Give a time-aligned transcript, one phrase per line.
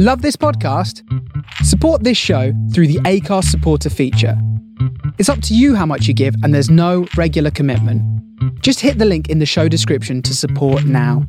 [0.00, 1.02] Love this podcast?
[1.64, 4.40] Support this show through the Anchor supporter feature.
[5.18, 8.00] It's up to you how much you give, and there's no regular commitment.
[8.62, 11.26] Just hit the link in the show description to support now.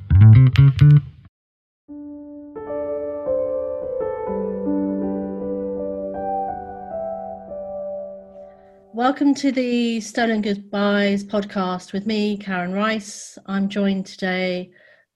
[8.93, 13.35] Welcome to the Stolen Goodbyes podcast with me, Karen Rice.
[13.47, 14.69] I'm joined today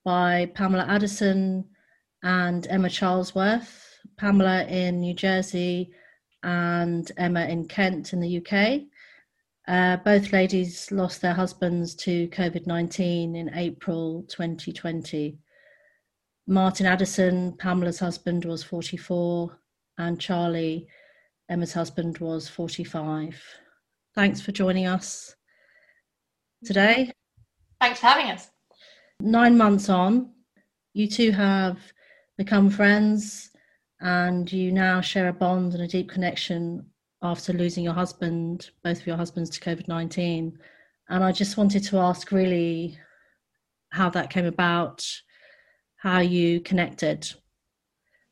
[0.04, 1.66] by Pamela Addison
[2.24, 3.84] and Emma Charlesworth.
[4.18, 5.92] Pamela in New Jersey
[6.44, 8.82] and Emma in Kent in the UK.
[9.68, 15.38] Uh, both ladies lost their husbands to COVID 19 in April 2020.
[16.48, 19.58] Martin Addison, Pamela's husband, was 44,
[19.98, 20.88] and Charlie,
[21.50, 23.42] Emma's husband, was 45.
[24.14, 25.36] Thanks for joining us
[26.66, 27.14] today.
[27.80, 28.50] Thanks for having us.
[29.22, 30.32] Nine months on,
[30.94, 31.80] you two have
[32.38, 33.52] become friends
[34.02, 36.86] and you now share a bond and a deep connection
[37.22, 40.58] after losing your husband, both of your husbands to COVID 19.
[41.10, 42.98] And I just wanted to ask really
[43.92, 45.06] how that came about,
[45.98, 47.32] how you connected.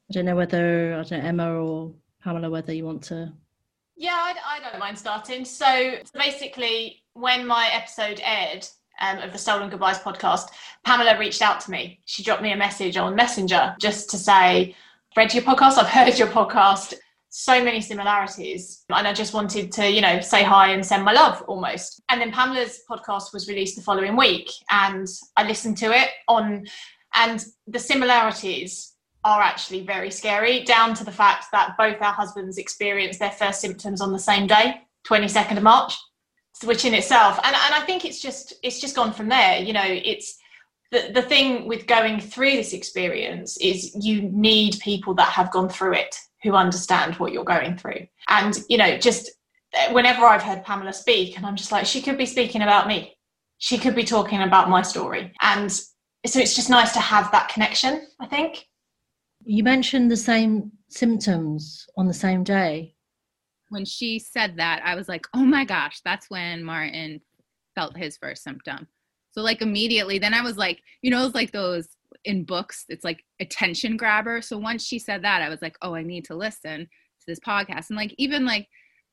[0.10, 3.34] I don't know whether, I don't know, Emma or Pamela, whether you want to
[4.02, 5.46] yeah, I, I don't mind starting.
[5.46, 8.68] So, so basically, when my episode aired
[9.02, 10.50] um, of the Stolen Goodbyes podcast,
[10.86, 12.00] Pamela reached out to me.
[12.06, 14.76] She dropped me a message on Messenger just to say,
[15.18, 16.94] read your podcast, I've heard your podcast.
[17.34, 18.84] So many similarities.
[18.90, 22.02] And I just wanted to, you know, say hi and send my love almost.
[22.10, 25.08] And then Pamela's podcast was released the following week and
[25.38, 26.66] I listened to it on
[27.14, 32.58] and the similarities are actually very scary, down to the fact that both our husbands
[32.58, 35.96] experienced their first symptoms on the same day, 22nd of March,
[36.64, 39.60] which in itself, and, and I think it's just it's just gone from there.
[39.60, 40.38] You know, it's
[40.92, 45.70] the, the thing with going through this experience is you need people that have gone
[45.70, 48.08] through it who understand what you're going through.
[48.28, 49.32] And, you know, just
[49.74, 52.88] eh, whenever I've heard Pamela speak, and I'm just like, she could be speaking about
[52.88, 53.16] me.
[53.58, 55.34] She could be talking about my story.
[55.42, 58.68] And so it's just nice to have that connection, I think.
[59.44, 62.96] You mentioned the same symptoms on the same day.
[63.72, 67.22] When she said that, I was like, oh my gosh, that's when Martin
[67.74, 68.88] felt his first symptom.
[69.32, 71.88] So, like, immediately, then I was like, you know, it's like those
[72.26, 74.42] in books, it's like attention grabber.
[74.42, 77.40] So, once she said that, I was like, oh, I need to listen to this
[77.40, 77.90] podcast.
[77.90, 78.68] And, like, even like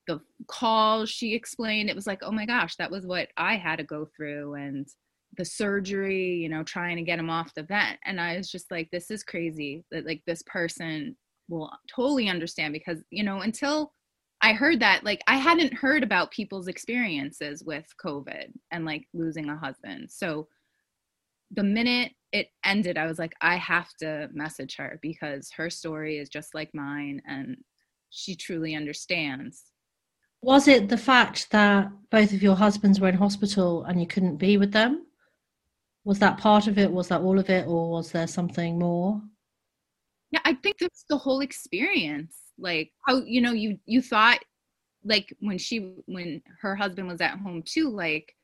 [0.06, 3.76] the calls she explained, it was like, oh my gosh, that was what I had
[3.76, 4.54] to go through.
[4.54, 4.88] And,
[5.36, 7.98] the surgery, you know, trying to get him off the vent.
[8.04, 11.16] And I was just like, this is crazy that like this person
[11.48, 13.92] will totally understand because, you know, until
[14.40, 19.48] I heard that, like I hadn't heard about people's experiences with COVID and like losing
[19.48, 20.10] a husband.
[20.10, 20.48] So
[21.50, 26.18] the minute it ended, I was like, I have to message her because her story
[26.18, 27.56] is just like mine and
[28.10, 29.64] she truly understands.
[30.40, 34.36] Was it the fact that both of your husbands were in hospital and you couldn't
[34.36, 35.06] be with them?
[36.08, 39.20] was that part of it was that all of it or was there something more
[40.30, 44.38] yeah i think that's the whole experience like how you know you you thought
[45.04, 48.34] like when she when her husband was at home too like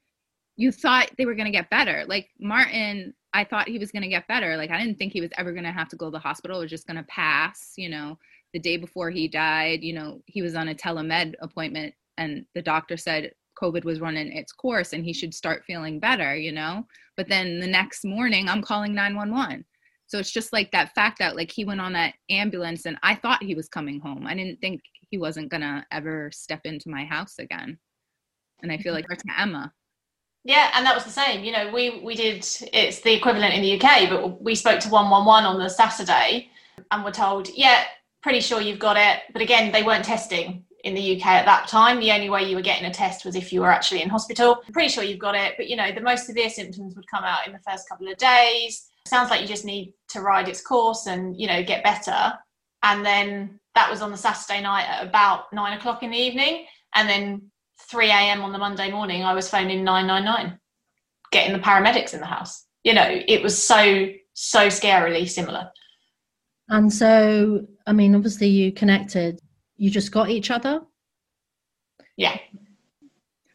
[0.57, 4.03] you thought they were going to get better like martin i thought he was going
[4.03, 6.07] to get better like i didn't think he was ever going to have to go
[6.07, 8.19] to the hospital or just going to pass you know
[8.53, 12.63] the day before he died you know he was on a telemed appointment and the
[12.63, 16.87] doctor said COVID was running its course and he should start feeling better, you know?
[17.17, 19.65] But then the next morning, I'm calling 911.
[20.15, 23.17] So it's just like that fact that like he went on that ambulance and I
[23.17, 24.29] thought he was coming home.
[24.29, 24.81] I didn't think
[25.11, 27.77] he wasn't gonna ever step into my house again.
[28.63, 29.11] And I feel mm-hmm.
[29.11, 29.73] like to Emma.
[30.45, 31.43] Yeah, and that was the same.
[31.43, 34.89] You know, we we did it's the equivalent in the UK, but we spoke to
[34.89, 36.49] 111 on the Saturday
[36.93, 37.83] and were told, yeah,
[38.23, 39.23] pretty sure you've got it.
[39.33, 41.99] But again, they weren't testing in the UK at that time.
[41.99, 44.63] The only way you were getting a test was if you were actually in hospital.
[44.65, 47.25] I'm pretty sure you've got it, but you know, the most severe symptoms would come
[47.25, 48.93] out in the first couple of days.
[49.07, 52.33] Sounds like you just need to ride its course and, you know, get better.
[52.83, 56.67] And then that was on the Saturday night at about nine o'clock in the evening.
[56.95, 57.51] And then
[57.91, 58.43] 3 a.m.
[58.43, 60.59] on the Monday morning, I was phoning 999,
[61.33, 62.65] getting the paramedics in the house.
[62.83, 65.71] You know, it was so, so scarily similar.
[66.69, 69.41] And so, I mean, obviously you connected
[69.77, 70.81] you just got each other?
[72.17, 72.39] Yeah.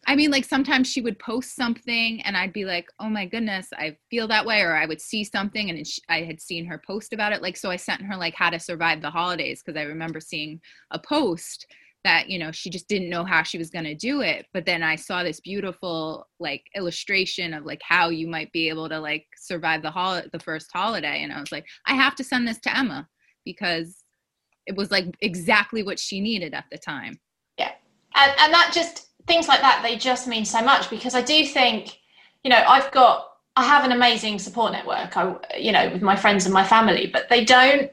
[0.10, 3.68] I mean, like sometimes she would post something and I'd be like, oh my goodness,
[3.74, 4.62] I feel that way.
[4.62, 7.44] Or I would see something and I had seen her post about it.
[7.44, 10.62] Like, so I sent her like how to survive the holidays because I remember seeing
[10.90, 11.68] a post
[12.04, 14.48] that, you know, she just didn't know how she was going to do it.
[14.52, 18.90] But then I saw this beautiful like illustration of like how you might be able
[18.90, 21.22] to like survive the hol- the first holiday.
[21.22, 23.08] And I was like, I have to send this to Emma
[23.46, 23.98] because
[24.66, 27.20] it was like exactly what she needed at the time.
[27.60, 27.74] Yeah.
[28.16, 31.46] And, and that just, things like that, they just mean so much because I do
[31.46, 32.00] think,
[32.44, 36.16] you know, I've got, I have an amazing support network, I, you know, with my
[36.16, 37.92] friends and my family, but they don't,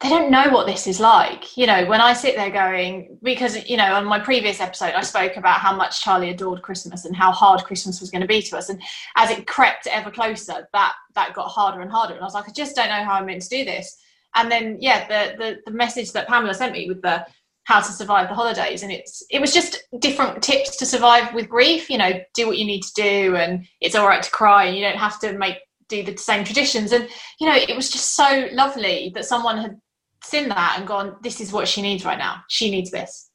[0.00, 1.56] they don't know what this is like.
[1.56, 5.02] You know, when I sit there going, because, you know, on my previous episode, I
[5.02, 8.42] spoke about how much Charlie adored Christmas and how hard Christmas was going to be
[8.42, 8.68] to us.
[8.68, 8.80] And
[9.16, 12.14] as it crept ever closer, that, that got harder and harder.
[12.14, 13.98] And I was like, I just don't know how I'm meant to do this.
[14.34, 17.26] And then, yeah, the, the, the message that Pamela sent me with the
[17.64, 18.82] how to survive the holidays.
[18.82, 22.58] And it's, it was just different tips to survive with grief, you know, do what
[22.58, 23.36] you need to do.
[23.36, 25.56] And it's all right to cry and you don't have to make,
[25.88, 26.92] do the same traditions.
[26.92, 29.78] And, you know, it was just so lovely that someone had
[30.24, 32.42] seen that and gone, this is what she needs right now.
[32.48, 33.30] She needs this.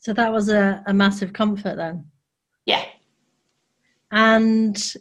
[0.00, 2.06] So that was a, a massive comfort then.
[2.64, 2.84] Yeah.
[4.10, 4.94] And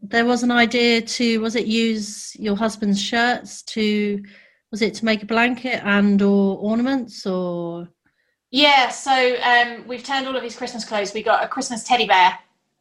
[0.00, 4.22] there was an idea to was it use your husband's shirts to
[4.70, 7.88] was it to make a blanket and or ornaments or
[8.56, 12.06] yeah so um, we've turned all of his christmas clothes we got a christmas teddy
[12.06, 12.38] bear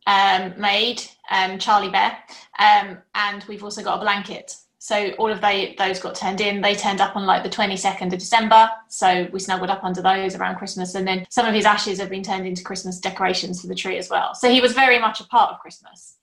[0.07, 1.01] um, made
[1.31, 2.17] um, charlie bear
[2.59, 4.55] um, and we've also got a blanket
[4.85, 6.61] so all of they, those got turned in.
[6.61, 8.69] They turned up on like the 22nd of December.
[8.87, 10.93] So we snuggled up under those around Christmas.
[10.93, 13.97] And then some of his ashes have been turned into Christmas decorations for the tree
[13.97, 14.35] as well.
[14.35, 16.17] So he was very much a part of Christmas.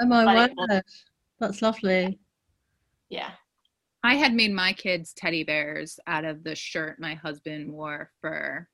[0.00, 0.82] Oh my word.
[1.38, 2.18] That's lovely.
[3.08, 3.30] Yeah.
[4.02, 8.68] I had made my kids teddy bears out of the shirt my husband wore for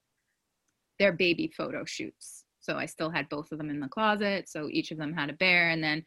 [0.98, 2.44] their baby photo shoots.
[2.60, 4.48] So I still had both of them in the closet.
[4.48, 5.68] So each of them had a bear.
[5.70, 6.04] And then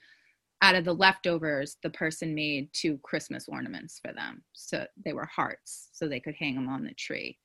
[0.62, 4.44] out of the leftovers, the person made two Christmas ornaments for them.
[4.54, 7.38] So they were hearts, so they could hang them on the tree.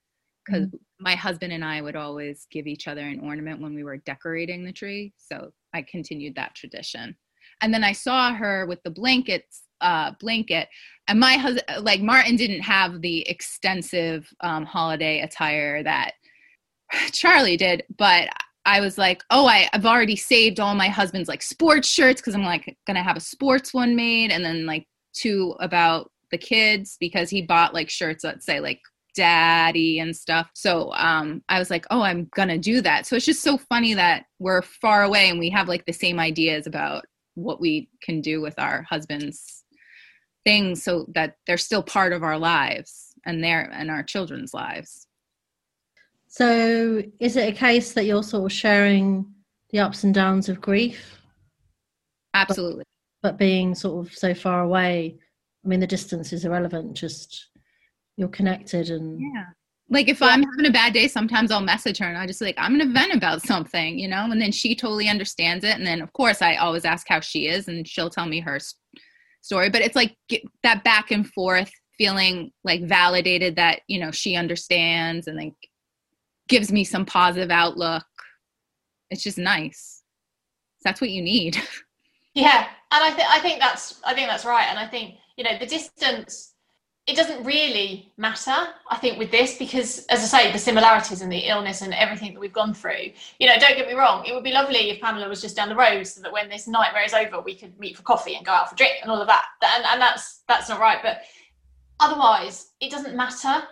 [0.47, 0.77] Because mm-hmm.
[0.99, 4.65] my husband and I would always give each other an ornament when we were decorating
[4.65, 5.13] the tree.
[5.19, 7.15] So I continued that tradition.
[7.61, 10.69] And then I saw her with the blankets, uh, blanket,
[11.07, 16.15] and my husband, like Martin, didn't have the extensive um, holiday attire that
[17.13, 18.29] Charlie did, but
[18.65, 22.35] I was like, oh, I, I've already saved all my husband's like sports shirts because
[22.35, 26.97] I'm like gonna have a sports one made, and then like two about the kids
[27.01, 28.81] because he bought like shirts that say like
[29.15, 30.49] daddy and stuff.
[30.55, 33.07] So um, I was like, oh, I'm gonna do that.
[33.07, 36.19] So it's just so funny that we're far away and we have like the same
[36.19, 37.05] ideas about
[37.35, 39.65] what we can do with our husbands'
[40.45, 45.07] things, so that they're still part of our lives and their and our children's lives.
[46.33, 49.27] So, is it a case that you're sort of sharing
[49.69, 51.21] the ups and downs of grief?
[52.33, 52.85] Absolutely.
[53.21, 55.19] But, but being sort of so far away,
[55.63, 57.51] I mean, the distance is irrelevant, just
[58.17, 59.21] you're connected and.
[59.21, 59.45] Yeah.
[59.91, 60.29] Like if yeah.
[60.29, 62.91] I'm having a bad day, sometimes I'll message her and I just like, I'm gonna
[62.91, 65.77] vent about something, you know, and then she totally understands it.
[65.77, 68.59] And then of course I always ask how she is and she'll tell me her
[69.43, 69.69] story.
[69.69, 70.17] But it's like
[70.63, 75.53] that back and forth feeling like validated that, you know, she understands and like
[76.49, 78.05] gives me some positive outlook.
[79.11, 80.03] It's just nice.
[80.85, 81.57] That's what you need.
[82.35, 84.67] Yeah, and I think I think that's I think that's right.
[84.69, 86.49] And I think you know the distance.
[87.09, 88.55] It doesn't really matter,
[88.89, 92.33] I think, with this because, as I say, the similarities and the illness and everything
[92.33, 93.11] that we've gone through.
[93.41, 94.25] You know, don't get me wrong.
[94.25, 96.69] It would be lovely if Pamela was just down the road, so that when this
[96.69, 99.21] nightmare is over, we could meet for coffee and go out for drink and all
[99.21, 99.47] of that.
[99.75, 101.01] And, and that's that's not right.
[101.03, 101.23] But
[101.99, 103.65] otherwise, it doesn't matter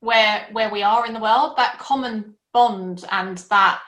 [0.00, 3.80] where where we are in the world that common bond and that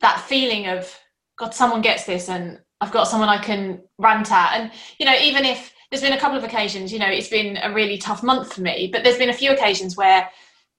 [0.00, 0.94] that feeling of
[1.38, 4.58] god someone gets this and i've got someone i can rant at.
[4.58, 7.58] And you know even if there's been a couple of occasions you know it's been
[7.62, 10.28] a really tough month for me but there's been a few occasions where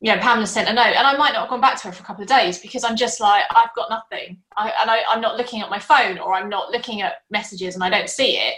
[0.01, 1.93] you know pamela sent a note and i might not have gone back to her
[1.93, 4.37] for a couple of days because i'm just like i've got nothing.
[4.57, 7.75] I, and I, i'm not looking at my phone or i'm not looking at messages
[7.75, 8.55] and i don't see it.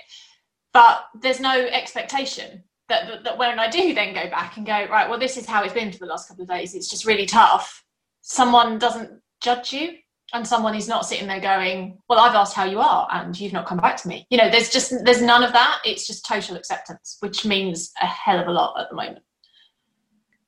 [0.73, 4.85] But there's no expectation that, that, that when I do then go back and go,
[4.89, 7.05] right, well, this is how it's been for the last couple of days, it's just
[7.05, 7.83] really tough.
[8.21, 9.93] Someone doesn't judge you
[10.33, 13.53] and someone is not sitting there going, well, I've asked how you are and you've
[13.53, 14.25] not come back to me.
[14.29, 15.81] You know, there's just, there's none of that.
[15.85, 19.23] It's just total acceptance, which means a hell of a lot at the moment.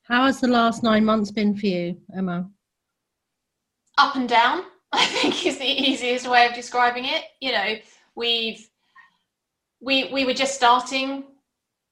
[0.02, 2.48] How has the last nine months been for you, Emma?
[3.98, 7.24] Up and down, I think is the easiest way of describing it.
[7.40, 7.74] You know,
[8.14, 8.68] we've,
[9.80, 11.24] we, we were just starting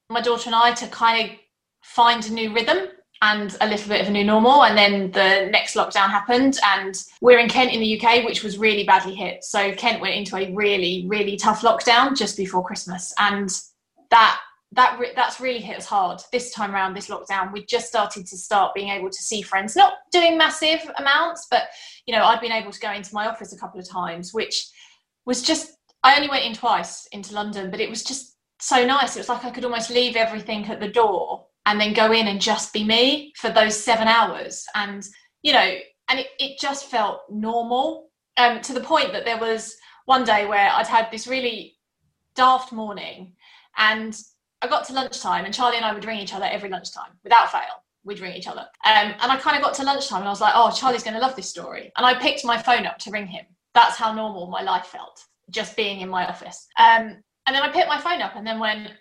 [0.09, 1.35] my daughter and I to kind of
[1.83, 2.87] find a new rhythm
[3.21, 4.63] and a little bit of a new normal.
[4.63, 8.57] And then the next lockdown happened, and we're in Kent in the UK, which was
[8.57, 9.43] really badly hit.
[9.43, 13.49] So Kent went into a really, really tough lockdown just before Christmas, and
[14.11, 14.39] that
[14.73, 16.93] that that's really hit us hard this time around.
[16.93, 20.89] This lockdown, we just started to start being able to see friends, not doing massive
[20.97, 21.63] amounts, but
[22.05, 24.69] you know, I've been able to go into my office a couple of times, which
[25.25, 25.73] was just.
[26.03, 29.15] I only went in twice into London, but it was just so nice.
[29.15, 32.27] It was like I could almost leave everything at the door and then go in
[32.27, 34.65] and just be me for those seven hours.
[34.73, 35.05] And,
[35.41, 35.75] you know,
[36.09, 40.45] and it, it just felt normal um, to the point that there was one day
[40.45, 41.75] where I'd had this really
[42.35, 43.33] daft morning
[43.77, 44.17] and
[44.61, 47.51] I got to lunchtime and Charlie and I would ring each other every lunchtime without
[47.51, 47.83] fail.
[48.05, 48.65] We'd ring each other.
[48.85, 51.15] Um, and I kind of got to lunchtime and I was like, oh, Charlie's going
[51.15, 51.91] to love this story.
[51.97, 53.45] And I picked my phone up to ring him.
[53.73, 56.67] That's how normal my life felt, just being in my office.
[56.79, 58.91] Um, and then I picked my phone up and then went,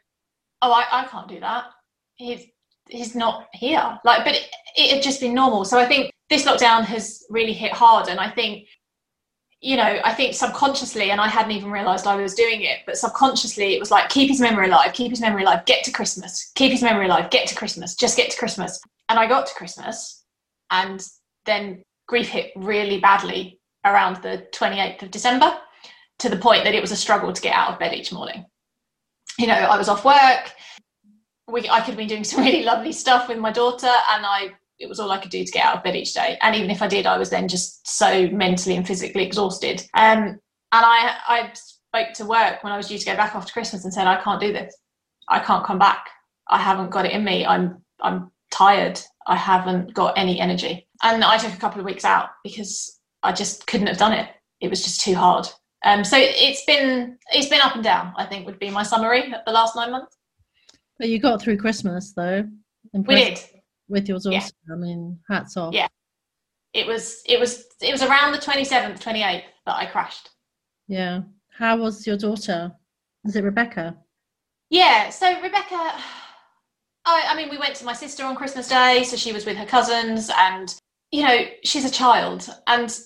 [0.62, 1.64] oh, I, I can't do that.
[2.14, 2.46] He's,
[2.88, 3.98] he's not here.
[4.04, 5.64] Like, but it, it had just been normal.
[5.64, 8.08] So I think this lockdown has really hit hard.
[8.08, 8.66] And I think
[9.60, 12.96] you know, I think subconsciously, and I hadn't even realized I was doing it, but
[12.96, 16.52] subconsciously it was like, keep his memory alive, keep his memory alive, get to Christmas,
[16.54, 18.80] keep his memory alive, get to Christmas, just get to Christmas.
[19.08, 20.24] And I got to Christmas,
[20.70, 21.04] and
[21.46, 25.56] then grief hit really badly around the 28th of December
[26.18, 28.46] to the point that it was a struggle to get out of bed each morning.
[29.38, 30.52] You know, I was off work.
[31.48, 34.54] We, I could have been doing some really lovely stuff with my daughter, and I
[34.78, 36.38] it was all I could do to get out of bed each day.
[36.42, 39.80] And even if I did, I was then just so mentally and physically exhausted.
[39.94, 40.40] Um, and
[40.72, 43.94] I, I spoke to work when I was due to go back after Christmas and
[43.94, 44.76] said, I can't do this.
[45.28, 46.08] I can't come back.
[46.48, 47.46] I haven't got it in me.
[47.46, 49.00] I'm, I'm tired.
[49.26, 50.86] I haven't got any energy.
[51.02, 54.28] And I took a couple of weeks out because I just couldn't have done it.
[54.60, 55.48] It was just too hard.
[55.84, 58.12] Um, so it's been it's been up and down.
[58.16, 60.16] I think would be my summary of the last nine months.
[60.98, 62.44] But you got through Christmas though.
[62.92, 63.40] We did
[63.88, 64.36] with yours also.
[64.36, 64.74] Yeah.
[64.74, 65.74] I mean, hats off.
[65.74, 65.88] Yeah.
[66.72, 70.30] It was it was it was around the 27th, 28th that I crashed.
[70.88, 71.22] Yeah.
[71.56, 72.72] How was your daughter?
[73.24, 73.96] Is it Rebecca?
[74.70, 75.74] Yeah, so Rebecca
[77.08, 79.56] I, I mean we went to my sister on Christmas Day, so she was with
[79.56, 80.74] her cousins and
[81.10, 82.98] you know, she's a child and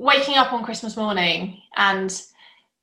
[0.00, 2.22] waking up on Christmas morning and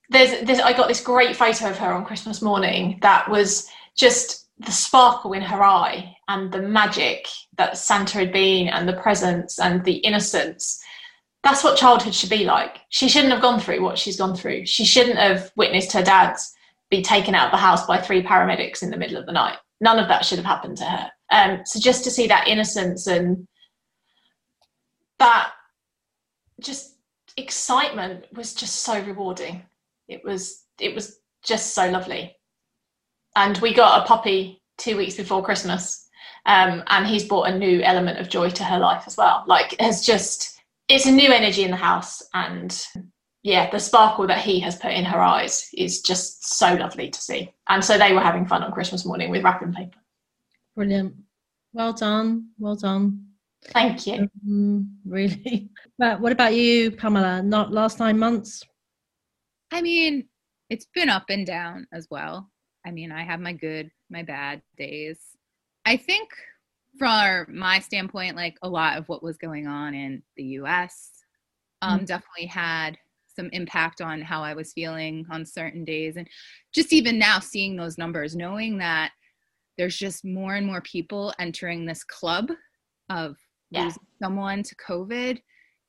[0.09, 4.47] there's, this I got this great photo of her on Christmas morning that was just
[4.59, 9.59] the sparkle in her eye and the magic that Santa had been and the presents
[9.59, 10.79] and the innocence.
[11.43, 12.77] That's what childhood should be like.
[12.89, 14.67] She shouldn't have gone through what she's gone through.
[14.67, 16.37] She shouldn't have witnessed her dad
[16.91, 19.57] be taken out of the house by three paramedics in the middle of the night.
[19.81, 21.11] None of that should have happened to her.
[21.31, 23.47] Um, so just to see that innocence and
[25.19, 25.51] that
[26.61, 26.96] just
[27.37, 29.63] excitement was just so rewarding.
[30.07, 32.37] It was it was just so lovely
[33.37, 36.09] and we got a puppy two weeks before Christmas.
[36.47, 39.43] Um, and he's brought a new element of joy to her life as well.
[39.45, 42.23] Like, has just, it's a new energy in the house.
[42.33, 42.75] And
[43.43, 47.21] yeah, the sparkle that he has put in her eyes is just so lovely to
[47.21, 47.53] see.
[47.69, 49.99] And so they were having fun on Christmas morning with wrapping paper.
[50.75, 51.13] Brilliant.
[51.73, 52.49] Well done.
[52.57, 53.26] Well done.
[53.65, 54.29] Thank you.
[54.47, 55.69] Um, really.
[55.99, 57.41] But what about you, Pamela?
[57.41, 58.63] Not last nine months?
[59.71, 60.27] I mean,
[60.69, 62.51] it's been up and down as well.
[62.85, 65.17] I mean, I have my good, my bad days.
[65.85, 66.29] I think
[66.99, 71.11] from my standpoint, like a lot of what was going on in the US
[71.81, 72.05] um, mm-hmm.
[72.05, 72.97] definitely had
[73.35, 76.17] some impact on how I was feeling on certain days.
[76.17, 76.27] And
[76.73, 79.11] just even now seeing those numbers, knowing that
[79.77, 82.51] there's just more and more people entering this club
[83.09, 83.37] of
[83.71, 83.83] yeah.
[83.85, 85.39] losing someone to COVID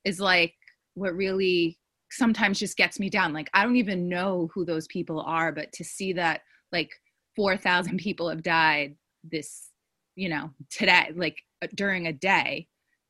[0.05, 0.53] is like
[0.95, 1.77] what really
[2.11, 3.33] sometimes just gets me down.
[3.33, 6.89] Like, I don't even know who those people are, but to see that like
[7.35, 9.69] 4,000 people have died this,
[10.15, 12.67] you know, today, like uh, during a day,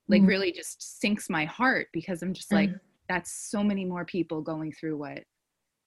[0.08, 0.30] like mm-hmm.
[0.30, 2.78] really just sinks my heart because I'm just like, mm-hmm.
[3.08, 5.24] that's so many more people going through what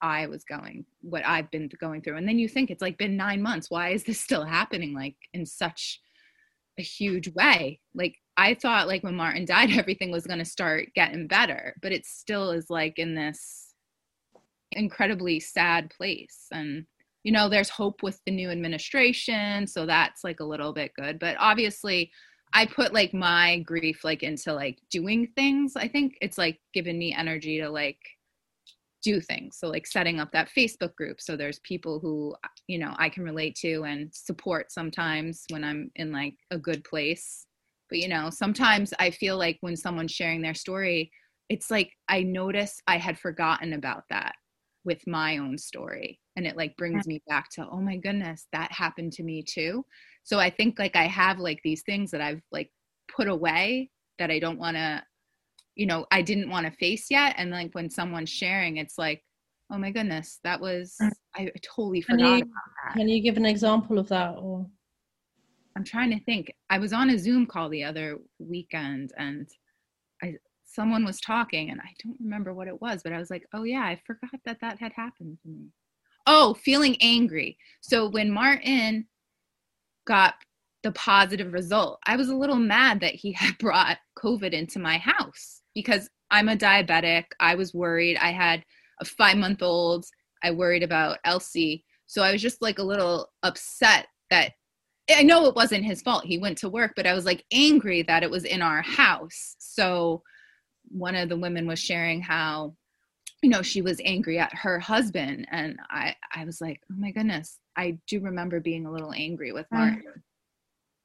[0.00, 2.16] I was going, what I've been going through.
[2.16, 3.70] And then you think it's like been nine months.
[3.70, 6.00] Why is this still happening like in such
[6.78, 7.80] a huge way?
[7.94, 11.92] Like I thought like when Martin died, everything was going to start getting better, but
[11.92, 13.74] it still is like in this
[14.72, 16.46] incredibly sad place.
[16.52, 16.86] And
[17.24, 21.18] you know there's hope with the new administration so that's like a little bit good
[21.18, 22.10] but obviously
[22.52, 25.74] i put like my grief like into like doing things.
[25.76, 27.98] I think it's like given me energy to like
[29.02, 29.56] do things.
[29.58, 32.34] So like setting up that facebook group so there's people who
[32.66, 36.84] you know i can relate to and support sometimes when i'm in like a good
[36.84, 37.46] place
[37.92, 41.12] but you know sometimes i feel like when someone's sharing their story
[41.50, 44.32] it's like i notice i had forgotten about that
[44.84, 48.72] with my own story and it like brings me back to oh my goodness that
[48.72, 49.84] happened to me too.
[50.24, 52.70] So i think like i have like these things that i've like
[53.14, 55.02] put away that i don't want to
[55.74, 59.22] you know i didn't want to face yet and like when someone's sharing it's like
[59.70, 61.10] oh my goodness that was mm.
[61.36, 62.96] i totally forgot can you, about that.
[62.96, 64.66] can you give an example of that or
[65.76, 69.48] i'm trying to think i was on a zoom call the other weekend and
[70.22, 73.44] i someone was talking and I don't remember what it was, but I was like,
[73.52, 75.66] oh yeah, I forgot that that had happened to me.
[76.26, 77.58] Oh, feeling angry.
[77.82, 79.06] So when Martin
[80.06, 80.34] got
[80.82, 82.00] the positive result.
[82.06, 86.48] I was a little mad that he had brought COVID into my house because I'm
[86.48, 87.24] a diabetic.
[87.40, 88.16] I was worried.
[88.16, 88.64] I had
[89.00, 90.06] a five month old.
[90.42, 91.84] I worried about Elsie.
[92.06, 94.52] So I was just like a little upset that
[95.14, 96.24] I know it wasn't his fault.
[96.24, 99.56] He went to work, but I was like angry that it was in our house.
[99.58, 100.22] So
[100.88, 102.74] one of the women was sharing how
[103.42, 107.10] you know she was angry at her husband and i i was like oh my
[107.10, 110.22] goodness i do remember being a little angry with martin mm.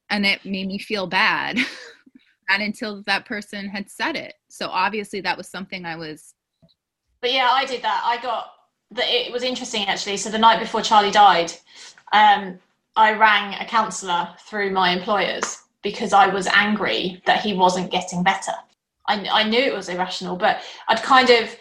[0.09, 1.57] and it made me feel bad
[2.49, 6.35] and until that person had said it so obviously that was something i was
[7.21, 8.51] but yeah i did that i got
[8.91, 11.51] that it was interesting actually so the night before charlie died
[12.13, 12.59] um
[12.97, 18.23] i rang a counselor through my employers because i was angry that he wasn't getting
[18.23, 18.53] better
[19.07, 21.55] I, I knew it was irrational but i'd kind of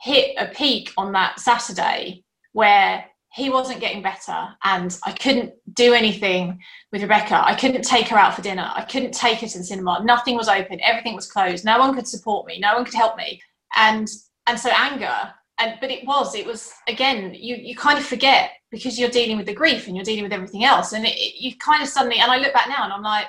[0.00, 5.94] hit a peak on that Saturday where he wasn't getting better and I couldn't do
[5.94, 6.58] anything
[6.90, 7.42] with Rebecca.
[7.46, 8.68] I couldn't take her out for dinner.
[8.74, 10.02] I couldn't take her to the cinema.
[10.02, 10.80] Nothing was open.
[10.80, 11.64] Everything was closed.
[11.64, 12.58] No one could support me.
[12.58, 13.40] No one could help me.
[13.76, 14.08] And
[14.46, 18.52] and so anger and but it was it was again you you kind of forget
[18.70, 21.40] because you're dealing with the grief and you're dealing with everything else and it, it,
[21.40, 23.26] you kind of suddenly and I look back now and I'm like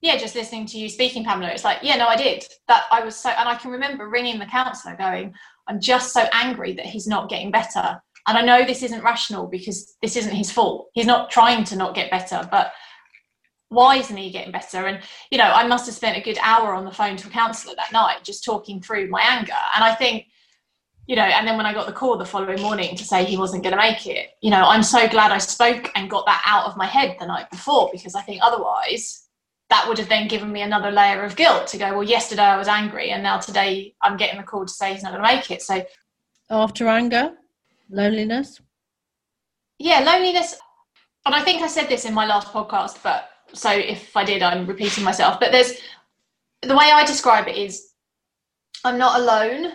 [0.00, 3.04] yeah just listening to you speaking Pamela it's like yeah no I did that I
[3.04, 5.34] was so and I can remember ringing the counselor going
[5.66, 8.00] I'm just so angry that he's not getting better.
[8.26, 10.88] And I know this isn't rational because this isn't his fault.
[10.94, 12.72] He's not trying to not get better, but
[13.68, 14.86] why isn't he getting better?
[14.86, 17.30] And, you know, I must have spent a good hour on the phone to a
[17.30, 19.52] counsellor that night just talking through my anger.
[19.74, 20.26] And I think,
[21.06, 23.36] you know, and then when I got the call the following morning to say he
[23.36, 26.42] wasn't going to make it, you know, I'm so glad I spoke and got that
[26.46, 29.26] out of my head the night before because I think otherwise
[29.70, 32.56] that would have then given me another layer of guilt to go, well, yesterday I
[32.56, 35.36] was angry and now today I'm getting the call to say he's not going to
[35.36, 35.62] make it.
[35.62, 35.84] So,
[36.50, 37.32] after anger,
[37.90, 38.60] loneliness?
[39.78, 40.56] Yeah, loneliness.
[41.26, 44.42] And I think I said this in my last podcast, but so if I did,
[44.42, 45.40] I'm repeating myself.
[45.40, 45.72] But there's
[46.62, 47.92] the way I describe it is
[48.84, 49.72] I'm not alone,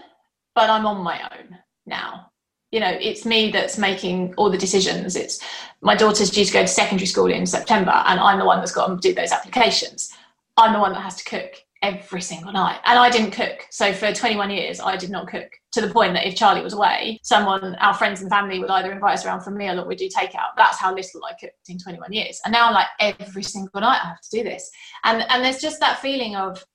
[0.60, 2.32] but I'm on my own now.
[2.72, 5.16] You know it's me that's making all the decisions.
[5.16, 5.40] It's
[5.82, 8.74] my daughter's due to go to secondary school in september and i'm the one that's
[8.74, 10.14] got to do those applications.
[10.58, 13.68] I'm the one that has to cook every single night and i didn't cook.
[13.70, 16.74] So for 21 years i did not cook to the point that if charlie was
[16.74, 19.88] away someone our friends and family would either invite us around for a meal or
[19.88, 20.52] we'd do takeout.
[20.58, 22.42] That's how little i cooked in 21 years.
[22.44, 24.70] And now i'm like every single night i have to do this.
[25.06, 26.66] And and there's just that feeling of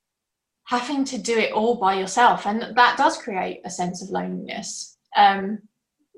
[0.65, 4.95] having to do it all by yourself and that does create a sense of loneliness
[5.15, 5.59] um,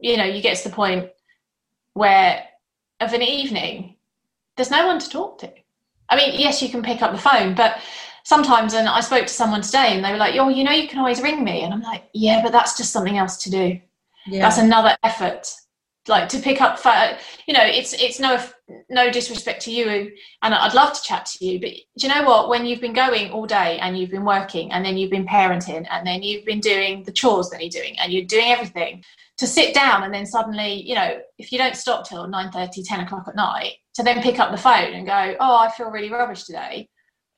[0.02, 1.10] you know, you get to the point
[1.94, 2.44] where
[3.00, 3.96] of an evening,
[4.56, 5.52] there's no one to talk to.
[6.10, 7.80] I mean, yes, you can pick up the phone, but
[8.24, 10.88] sometimes, and I spoke to someone today and they were like, oh, you know, you
[10.88, 11.62] can always ring me.
[11.62, 13.80] And I'm like, yeah, but that's just something else to do.
[14.26, 14.42] Yeah.
[14.42, 15.48] That's another effort.
[16.08, 16.80] Like to pick up,
[17.48, 18.42] you know, it's it's no
[18.90, 21.60] no disrespect to you, and I'd love to chat to you.
[21.60, 22.50] But do you know what?
[22.50, 25.86] When you've been going all day and you've been working, and then you've been parenting,
[25.90, 29.04] and then you've been doing the chores that you're doing, and you're doing everything,
[29.38, 32.84] to sit down and then suddenly, you know, if you don't stop till 9 30,
[32.84, 35.90] 10 o'clock at night, to then pick up the phone and go, oh, I feel
[35.90, 36.90] really rubbish today,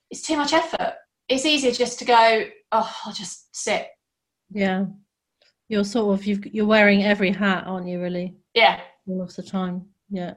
[0.09, 0.95] it's too much effort.
[1.27, 3.87] It's easier just to go, oh, I'll just sit.
[4.49, 4.85] Yeah.
[5.67, 8.35] You're sort of, you you're wearing every hat, aren't you, really?
[8.59, 8.81] Yeah.
[9.07, 9.85] All of the time.
[10.09, 10.33] Yeah.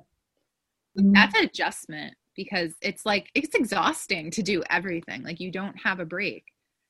[0.98, 1.12] Mm.
[1.12, 5.22] That's an adjustment because it's like, it's exhausting to do everything.
[5.22, 6.44] Like you don't have a break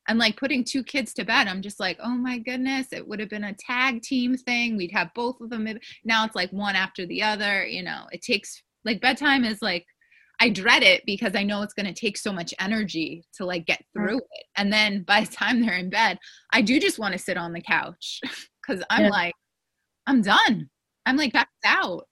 [0.09, 3.21] and like putting two kids to bed i'm just like oh my goodness it would
[3.21, 5.69] have been a tag team thing we'd have both of them
[6.05, 9.87] now it's like one after the other you know it takes like bedtime is like
[10.41, 13.67] i dread it because i know it's going to take so much energy to like
[13.67, 16.19] get through it and then by the time they're in bed
[16.53, 18.21] i do just want to sit on the couch
[18.67, 19.11] because i'm yeah.
[19.11, 19.35] like
[20.07, 20.69] i'm done
[21.07, 22.07] i'm like back out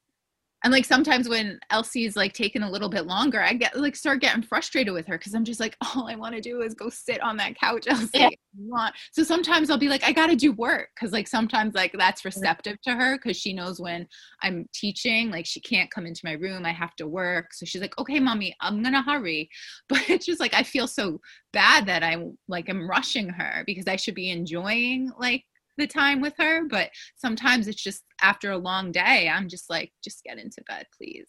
[0.62, 4.20] and like sometimes when Elsie's like taking a little bit longer, I get like start
[4.20, 6.90] getting frustrated with her because I'm just like, all I want to do is go
[6.90, 8.38] sit on that couch, Elsie.
[8.52, 8.90] Yeah.
[9.12, 12.40] So sometimes I'll be like, I gotta do work because like sometimes like that's mm-hmm.
[12.40, 14.06] receptive to her because she knows when
[14.42, 17.54] I'm teaching, like she can't come into my room, I have to work.
[17.54, 19.48] So she's like, okay, mommy, I'm gonna hurry.
[19.88, 21.20] But it's just like I feel so
[21.52, 25.44] bad that I'm like I'm rushing her because I should be enjoying like
[25.80, 29.92] the time with her but sometimes it's just after a long day i'm just like
[30.04, 31.28] just get into bed please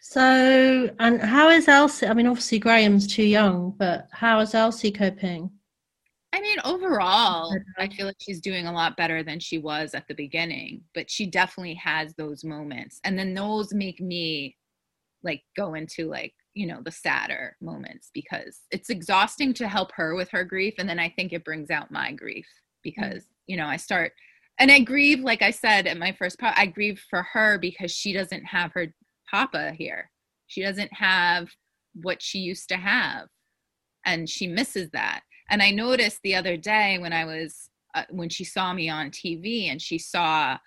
[0.00, 4.92] so and how is elsie i mean obviously graham's too young but how is elsie
[4.92, 5.50] coping
[6.32, 10.06] I mean, overall, I feel like she's doing a lot better than she was at
[10.06, 13.00] the beginning, but she definitely has those moments.
[13.04, 14.54] And then those make me
[15.22, 20.14] like go into like, you know, the sadder moments because it's exhausting to help her
[20.14, 20.74] with her grief.
[20.78, 22.46] And then I think it brings out my grief
[22.86, 24.12] because you know i start
[24.60, 27.90] and i grieve like i said at my first part i grieve for her because
[27.90, 28.86] she doesn't have her
[29.30, 30.10] papa here.
[30.46, 31.48] She doesn't have
[31.94, 33.26] what she used to have
[34.04, 35.20] and she misses that.
[35.50, 39.10] And i noticed the other day when i was uh, when she saw me on
[39.10, 40.58] tv and she saw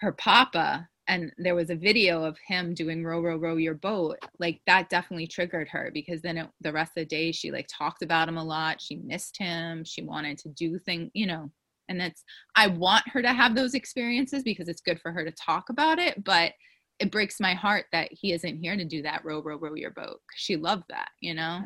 [0.00, 4.18] her papa and there was a video of him doing row row row your boat
[4.38, 7.66] like that definitely triggered her because then it, the rest of the day she like
[7.66, 11.50] talked about him a lot she missed him she wanted to do things you know
[11.88, 12.22] and it's
[12.54, 15.98] i want her to have those experiences because it's good for her to talk about
[15.98, 16.52] it but
[17.00, 19.90] it breaks my heart that he isn't here to do that row row row your
[19.90, 21.62] boat because she loved that you know?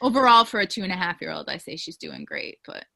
[0.00, 2.86] Overall for a two and a half year old i say she's doing great but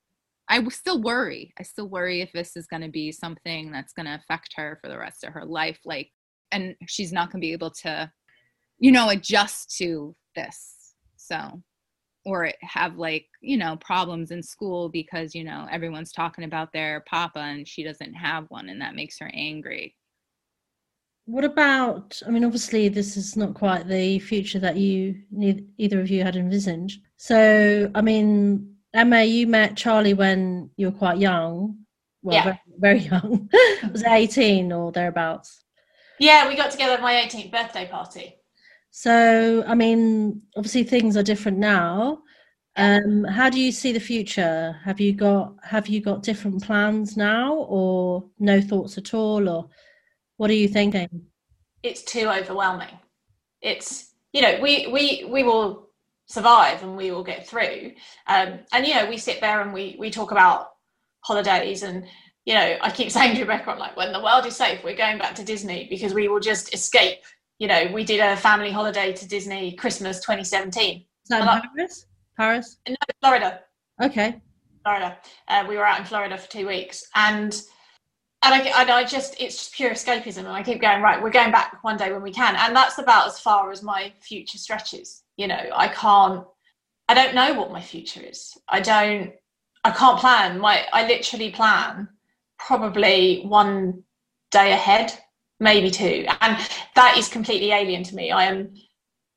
[0.48, 1.52] I still worry.
[1.58, 4.78] I still worry if this is going to be something that's going to affect her
[4.80, 5.78] for the rest of her life.
[5.84, 6.10] Like,
[6.50, 8.10] and she's not going to be able to,
[8.78, 10.94] you know, adjust to this.
[11.16, 11.62] So,
[12.24, 17.04] or have like, you know, problems in school because, you know, everyone's talking about their
[17.08, 19.94] papa and she doesn't have one and that makes her angry.
[21.26, 25.20] What about, I mean, obviously, this is not quite the future that you,
[25.76, 26.92] either of you had envisioned.
[27.18, 31.78] So, I mean, Emma, you met Charlie when you were quite young.
[32.22, 32.44] Well, yeah.
[32.44, 33.48] very, very young.
[33.92, 35.64] was it 18 or thereabouts?
[36.18, 38.34] Yeah, we got together at my 18th birthday party.
[38.90, 42.22] So, I mean, obviously things are different now.
[42.78, 44.78] Um, how do you see the future?
[44.84, 49.68] Have you got have you got different plans now, or no thoughts at all, or
[50.36, 51.08] what are you thinking?
[51.82, 52.96] It's too overwhelming.
[53.60, 55.87] It's you know we we we will
[56.28, 57.92] survive and we will get through.
[58.26, 60.68] Um, and you know, we sit there and we we talk about
[61.20, 62.06] holidays and
[62.44, 64.96] you know, I keep saying to Rebecca, I'm like, when the world is safe, we're
[64.96, 67.18] going back to Disney because we will just escape.
[67.58, 70.98] You know, we did a family holiday to Disney Christmas 2017.
[70.98, 72.06] Is that like, Paris?
[72.36, 72.76] Paris?
[72.88, 73.60] No, Florida.
[74.00, 74.40] Okay.
[74.84, 75.18] Florida.
[75.48, 77.60] Uh, we were out in Florida for two weeks, and
[78.42, 81.20] and I, and I just it's just pure escapism, and I keep going right.
[81.20, 84.12] We're going back one day when we can, and that's about as far as my
[84.20, 86.44] future stretches you know i can't
[87.08, 88.58] i don't know what my future is.
[88.68, 89.32] I don't
[89.84, 90.58] i can't plan.
[90.58, 92.08] My i literally plan
[92.58, 94.02] probably one
[94.50, 95.12] day ahead
[95.60, 96.26] maybe two.
[96.40, 96.56] And
[96.94, 98.30] that is completely alien to me.
[98.30, 98.74] I am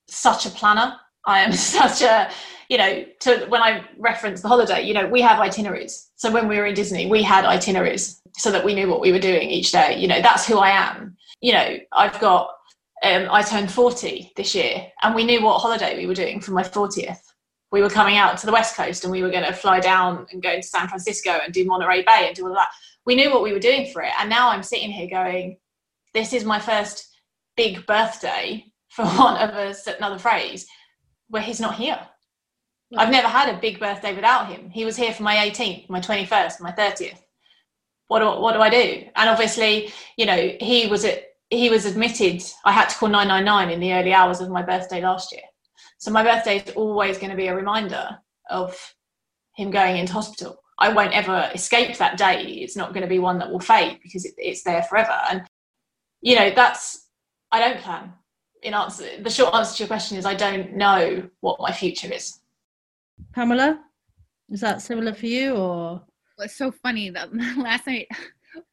[0.08, 0.96] such a planner.
[1.26, 2.30] I am such a
[2.70, 6.10] you know to when i reference the holiday you know we have itineraries.
[6.16, 9.12] So when we were in disney we had itineraries so that we knew what we
[9.12, 9.98] were doing each day.
[10.00, 11.16] You know that's who i am.
[11.42, 12.50] You know i've got
[13.04, 16.52] um, I turned 40 this year, and we knew what holiday we were doing for
[16.52, 17.18] my 40th.
[17.72, 20.28] We were coming out to the West Coast and we were going to fly down
[20.32, 22.68] and go to San Francisco and do Monterey Bay and do all that.
[23.06, 24.12] We knew what we were doing for it.
[24.20, 25.58] And now I'm sitting here going,
[26.14, 27.08] this is my first
[27.56, 30.68] big birthday, for want of a, another phrase,
[31.30, 32.00] where he's not here.
[32.98, 34.70] I've never had a big birthday without him.
[34.70, 37.20] He was here for my 18th, my 21st, my 30th.
[38.08, 39.06] What do, what do I do?
[39.16, 43.70] And obviously, you know, he was at he was admitted, I had to call 999
[43.70, 45.44] in the early hours of my birthday last year.
[45.98, 48.18] So my birthday is always going to be a reminder
[48.50, 48.76] of
[49.56, 50.64] him going into hospital.
[50.80, 52.42] I won't ever escape that day.
[52.44, 55.16] It's not going to be one that will fade because it, it's there forever.
[55.30, 55.44] And,
[56.22, 57.10] you know, that's,
[57.52, 58.14] I don't plan.
[58.64, 62.12] In answer, the short answer to your question is I don't know what my future
[62.12, 62.40] is.
[63.34, 63.80] Pamela,
[64.50, 66.02] is that similar for you or?
[66.40, 68.08] It's so funny that last night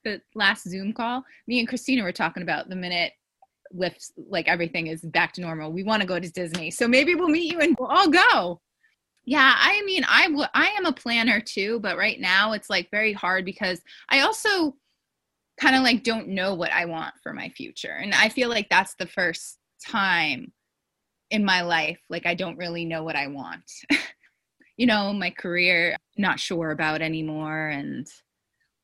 [0.05, 3.13] the last Zoom call, me and Christina were talking about the minute
[3.73, 5.73] lifts like everything is back to normal.
[5.73, 6.71] We want to go to Disney.
[6.71, 8.61] So maybe we'll meet you and we'll all go.
[9.25, 12.89] Yeah, I mean, I w- I am a planner too, but right now it's like
[12.91, 14.75] very hard because I also
[15.61, 17.99] kind of like don't know what I want for my future.
[18.01, 20.53] And I feel like that's the first time
[21.31, 23.71] in my life like I don't really know what I want.
[24.79, 28.07] you know, my career not sure about anymore and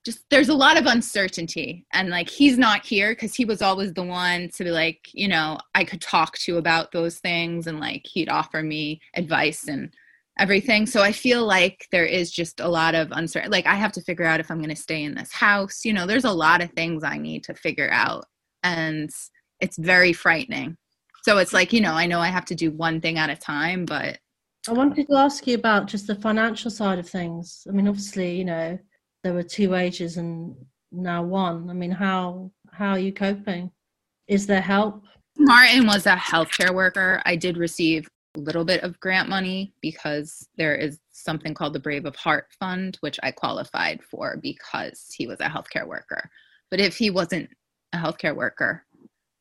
[0.04, 1.86] just there's a lot of uncertainty.
[1.92, 5.28] And like he's not here because he was always the one to be like you
[5.28, 9.94] know i could talk to about those things and like he'd offer me advice and
[10.38, 10.86] everything.
[10.86, 14.02] So i feel like there is just a lot of uncertainty like i have to
[14.02, 15.84] figure out if i'm going to stay in this house.
[15.84, 18.26] You know there's a lot of things i need to figure out.
[18.62, 19.10] And
[19.60, 20.76] it's very frightening.
[21.22, 23.36] So it's like you know i know i have to do one thing at a
[23.36, 24.18] time but
[24.68, 27.66] i wanted to ask you about just the financial side of things.
[27.68, 28.78] I mean obviously you know
[29.24, 30.54] there were two ages and
[30.92, 31.68] now one.
[31.68, 33.70] I mean, how how are you coping?
[34.28, 35.02] Is there help?
[35.38, 37.20] Martin was a healthcare worker.
[37.24, 38.06] I did receive
[38.36, 42.48] a little bit of grant money because there is something called the Brave of Heart
[42.60, 46.30] Fund, which I qualified for because he was a healthcare worker.
[46.70, 47.48] But if he wasn't
[47.92, 48.84] a healthcare worker,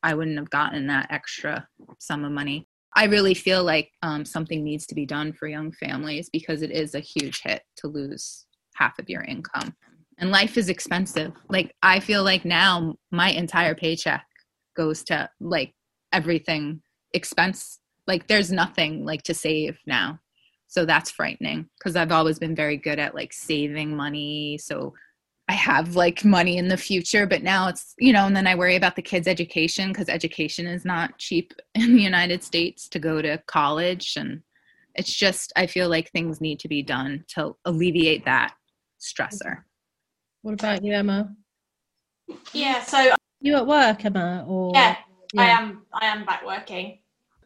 [0.02, 1.68] I wouldn't have gotten that extra
[1.98, 2.66] sum of money.
[2.96, 6.70] I really feel like um, something needs to be done for young families because it
[6.70, 9.74] is a huge hit to lose half of your income.
[10.18, 11.32] And life is expensive.
[11.48, 14.24] Like I feel like now my entire paycheck
[14.76, 15.74] goes to like
[16.12, 16.82] everything
[17.12, 17.80] expense.
[18.06, 20.20] Like there's nothing like to save now.
[20.66, 24.58] So that's frightening because i've always been very good at like saving money.
[24.58, 24.94] So
[25.48, 28.54] i have like money in the future but now it's you know and then i
[28.54, 32.98] worry about the kids education because education is not cheap in the united states to
[32.98, 34.14] go to college.
[34.16, 34.42] And
[34.94, 38.54] it's just i feel like things need to be done to alleviate that
[39.00, 39.64] stressor
[40.42, 41.34] What about you, Emma?
[42.52, 44.44] Yeah, so You at work, Emma?
[44.46, 44.96] Or yeah,
[45.36, 46.98] I am I am back working.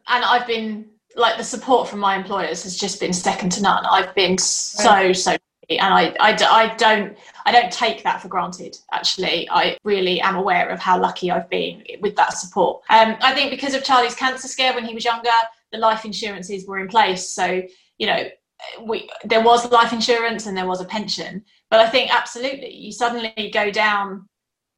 [0.07, 3.85] And I've been like the support from my employers has just been second to none.
[3.85, 5.35] I've been so so
[5.69, 9.49] lucky, I, I don't I don't take that for granted actually.
[9.49, 12.83] I really am aware of how lucky I've been with that support.
[12.89, 15.29] Um I think because of Charlie's cancer scare when he was younger,
[15.71, 17.31] the life insurances were in place.
[17.31, 17.61] So,
[17.97, 18.23] you know,
[18.81, 21.43] we there was life insurance and there was a pension.
[21.69, 24.27] But I think absolutely you suddenly go down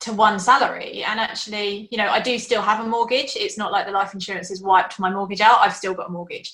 [0.02, 3.36] to one salary and actually you know i do still have a mortgage.
[3.36, 5.60] It's not like the life insurance has wiped my mortgage out.
[5.60, 6.52] I've still got a mortgage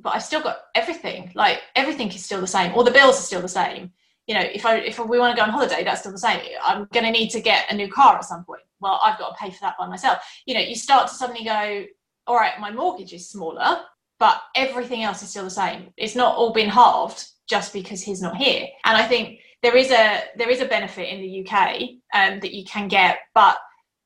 [0.00, 1.32] but i've still got everything.
[1.34, 2.72] Like everything is still the same.
[2.72, 3.92] All the bills are still the same.
[4.26, 6.40] You know if i if we want to go on holiday that's still the same.
[6.62, 8.62] I'm going to need to get a new car at some point.
[8.80, 10.18] Well i've got to pay for that by myself.
[10.46, 11.84] You know you start to suddenly go
[12.26, 13.80] all right my mortgage is smaller
[14.18, 18.20] but everything else is still the same it's not all been halved just because he's
[18.20, 21.80] not here and i think there is a there is a benefit in the UK
[22.14, 23.58] um, that you can get, but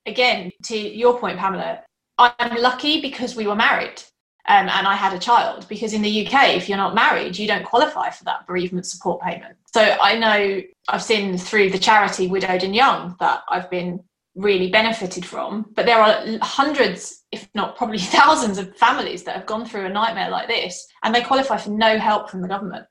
[0.07, 1.83] again, to your point, Pamela,
[2.19, 4.03] I'm lucky because we were married
[4.49, 5.67] um, and I had a child.
[5.69, 9.21] Because in the UK, if you're not married, you don't qualify for that bereavement support
[9.23, 9.57] payment.
[9.75, 14.03] So I know I've seen through the charity Widowed and Young that I've been
[14.35, 19.47] really benefited from, but there are hundreds, if not probably thousands, of families that have
[19.47, 22.87] gone through a nightmare like this and they qualify for no help from the government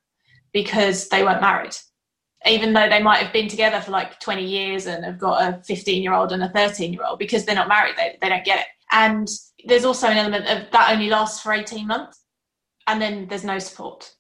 [0.54, 1.76] because they weren't married.
[2.46, 5.62] Even though they might have been together for like 20 years and have got a
[5.64, 8.46] 15 year old and a 13 year old because they're not married they, they don't
[8.46, 8.68] get it.
[8.92, 9.28] And
[9.66, 12.24] there's also an element of that only lasts for 18 months
[12.88, 14.12] and then there's no support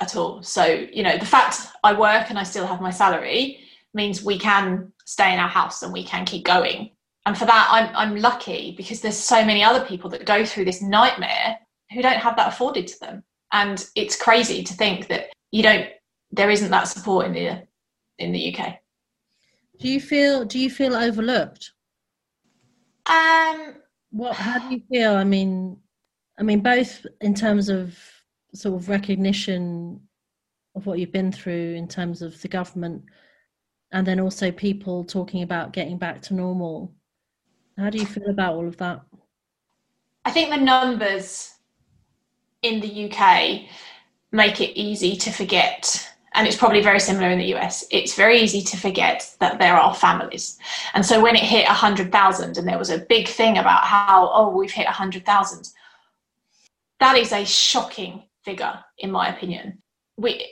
[0.00, 0.42] at all.
[0.42, 3.60] So you know the fact i work and i still have my salary
[3.94, 6.90] means we can stay in our house and we can keep going
[7.26, 10.64] and for that i'm, I'm lucky because there's so many other people that go through
[10.64, 11.58] this nightmare
[11.92, 15.88] who don't have that afforded to them and it's crazy to think that you don't
[16.32, 17.62] there isn't that support in the
[18.18, 18.78] in the UK.
[19.78, 21.72] Do you feel do you feel overlooked?
[23.06, 23.74] Um,
[24.10, 25.14] What how do you feel?
[25.14, 25.76] I mean
[26.38, 27.98] I mean both in terms of
[28.54, 30.00] sort of recognition
[30.74, 33.02] of what you've been through in terms of the government
[33.92, 36.92] and then also people talking about getting back to normal.
[37.76, 39.02] How do you feel about all of that?
[40.24, 41.54] I think the numbers
[42.62, 43.62] in the UK
[44.30, 46.08] make it easy to forget.
[46.34, 47.84] And it's probably very similar in the US.
[47.90, 50.58] It's very easy to forget that there are families.
[50.94, 54.56] And so when it hit 100,000 and there was a big thing about how, oh,
[54.56, 55.68] we've hit 100,000,
[57.00, 59.82] that is a shocking figure, in my opinion.
[60.16, 60.46] We,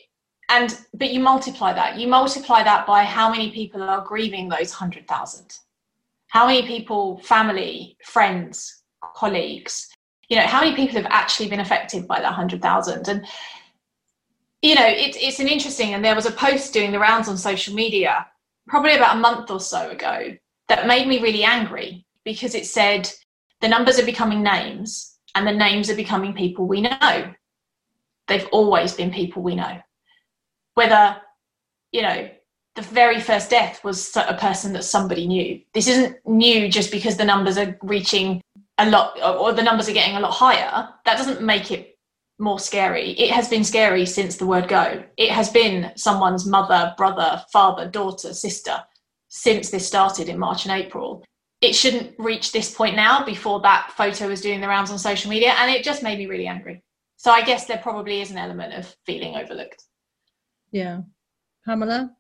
[0.51, 1.99] and but you multiply that.
[1.99, 5.59] You multiply that by how many people are grieving those 100,000
[6.31, 8.83] how many people family friends
[9.15, 9.89] colleagues
[10.29, 13.27] you know how many people have actually been affected by that 100,000 and
[14.63, 17.37] you know it, it's an interesting and there was a post doing the rounds on
[17.37, 18.27] social media
[18.69, 20.31] probably about a month or so ago
[20.69, 23.11] that made me really angry because it said
[23.61, 27.35] the numbers are becoming names and the names are becoming people we know.
[28.29, 29.81] They've always been people we know
[30.81, 31.21] whether
[31.93, 32.31] you know
[32.75, 35.61] the very first death was a person that somebody knew.
[35.75, 38.40] This isn't new just because the numbers are reaching
[38.79, 40.88] a lot or the numbers are getting a lot higher.
[41.05, 41.99] That doesn't make it
[42.38, 43.11] more scary.
[43.11, 45.05] It has been scary since the word go.
[45.19, 48.83] It has been someone's mother brother father daughter sister
[49.29, 51.23] since this started in march and april.
[51.61, 55.29] It shouldn't reach this point now before that photo was doing the rounds on social
[55.29, 56.83] media and it just made me really angry.
[57.16, 59.85] So i guess there probably is an element of feeling overlooked
[60.73, 61.01] Yeah.
[61.67, 62.15] Pamela,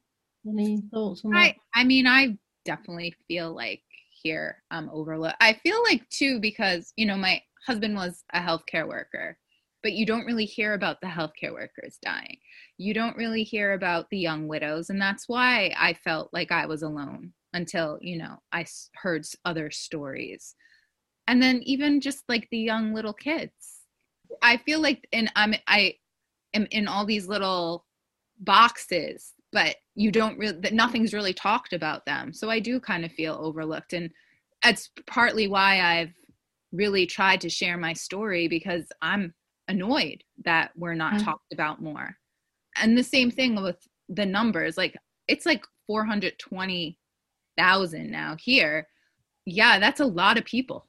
[0.46, 1.38] any thoughts on that?
[1.38, 3.82] I I mean I definitely feel like
[4.22, 5.36] here I'm overlooked.
[5.40, 9.38] I feel like too because you know my husband was a healthcare worker,
[9.82, 12.38] but you don't really hear about the healthcare workers dying.
[12.78, 16.66] You don't really hear about the young widows, and that's why I felt like I
[16.66, 20.54] was alone until you know I heard other stories,
[21.26, 23.52] and then even just like the young little kids.
[24.42, 25.94] I feel like and I'm I
[26.54, 27.84] am in all these little
[28.40, 33.04] boxes but you don't really that nothing's really talked about them so i do kind
[33.04, 34.10] of feel overlooked and
[34.62, 36.12] that's partly why i've
[36.72, 39.34] really tried to share my story because i'm
[39.68, 41.24] annoyed that we're not Mm.
[41.24, 42.16] talked about more
[42.76, 43.76] and the same thing with
[44.08, 44.96] the numbers like
[45.28, 48.86] it's like 420,000 now here
[49.46, 50.86] yeah that's a lot of people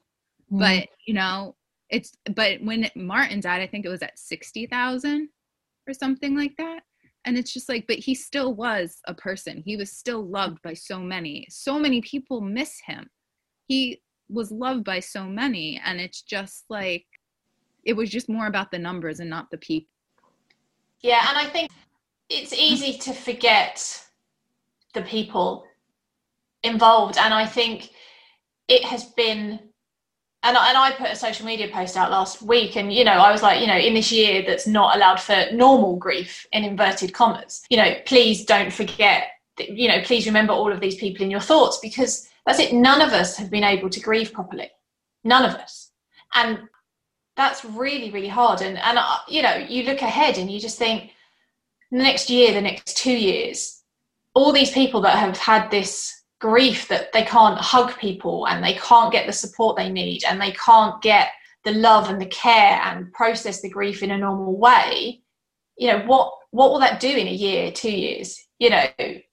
[0.51, 0.59] Mm.
[0.59, 1.55] but you know
[1.89, 5.29] it's but when Martin died, I think it was at sixty thousand
[5.87, 6.83] or something like that.
[7.25, 9.61] And it's just like, but he still was a person.
[9.65, 11.45] He was still loved by so many.
[11.49, 13.07] So many people miss him.
[13.67, 15.79] He was loved by so many.
[15.85, 17.05] And it's just like,
[17.83, 19.87] it was just more about the numbers and not the people.
[21.01, 21.25] Yeah.
[21.29, 21.69] And I think
[22.29, 24.03] it's easy to forget
[24.93, 25.65] the people
[26.63, 27.17] involved.
[27.17, 27.91] And I think
[28.67, 29.59] it has been
[30.43, 33.31] and and I put a social media post out last week, and you know, I
[33.31, 37.13] was like, you know, in this year that's not allowed for normal grief in inverted
[37.13, 39.27] commas, you know, please don't forget,
[39.59, 42.73] you know, please remember all of these people in your thoughts because that's it.
[42.73, 44.71] None of us have been able to grieve properly,
[45.23, 45.91] none of us,
[46.33, 46.59] and
[47.35, 48.61] that's really really hard.
[48.61, 51.11] And and uh, you know, you look ahead and you just think,
[51.91, 53.83] the next year, the next two years,
[54.33, 58.73] all these people that have had this grief that they can't hug people and they
[58.73, 61.29] can't get the support they need and they can't get
[61.63, 65.21] the love and the care and process the grief in a normal way
[65.77, 68.37] you know what what will that do in a year two years?
[68.59, 69.23] You know i,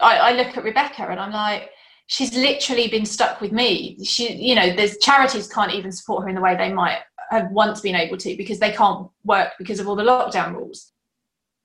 [0.00, 1.70] I look at rebecca and i'm like
[2.08, 3.96] she's literally been stuck with me.
[4.02, 6.98] She you know there's charities can't even support her in the way they might
[7.30, 10.92] have once been able to because they can't work because of all the lockdown rules.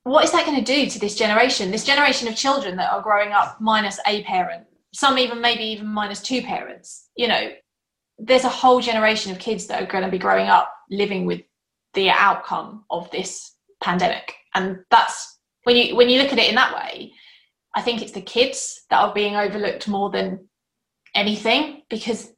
[0.03, 3.01] What is that going to do to this generation this generation of children that are
[3.01, 7.09] growing up minus a parent some even maybe even minus two parents.
[7.15, 7.51] You know
[8.19, 11.41] there's a whole generation of kids that are going to be growing up living with
[11.95, 14.35] the outcome of this pandemic.
[14.53, 17.13] And that's when you when you look at it in that way
[17.75, 20.47] i think it's the kids that are being overlooked more than
[21.15, 22.31] anything because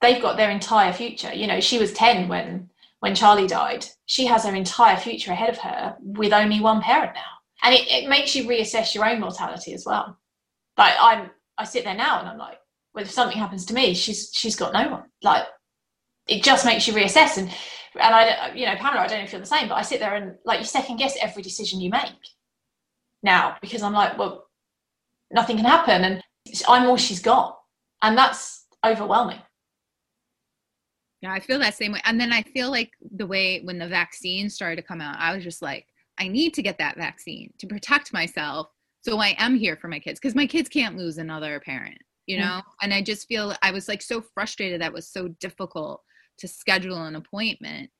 [0.00, 1.32] they've got their entire future.
[1.32, 2.70] You know she was 10 when
[3.00, 3.86] when charlie died.
[4.06, 7.22] She has her entire future ahead of her with only one parent now.
[7.62, 10.18] And it, it makes you reassess your own mortality as well.
[10.78, 12.58] Like i'm I sit there now and I'm like,
[12.94, 15.04] well, if something happens to me, she's she's got no one.
[15.22, 15.44] Like,
[16.28, 17.36] it just makes you reassess.
[17.38, 17.50] And
[18.00, 20.00] and I, you know, Pamela, I don't know if you're the same, but I sit
[20.00, 22.12] there and like you second guess every decision you make
[23.22, 24.46] now because I'm like, well,
[25.30, 26.22] nothing can happen, and
[26.68, 27.58] I'm all she's got,
[28.02, 29.40] and that's overwhelming.
[31.22, 32.00] Yeah, I feel that same way.
[32.04, 35.34] And then I feel like the way when the vaccine started to come out, I
[35.34, 35.86] was just like,
[36.18, 38.68] I need to get that vaccine to protect myself
[39.06, 42.38] so i am here for my kids because my kids can't lose another parent you
[42.38, 42.44] know?
[42.58, 42.70] Mm-hmm.
[42.82, 46.02] and i just feel i was like so frustrated that was so difficult
[46.38, 47.90] to schedule an appointment.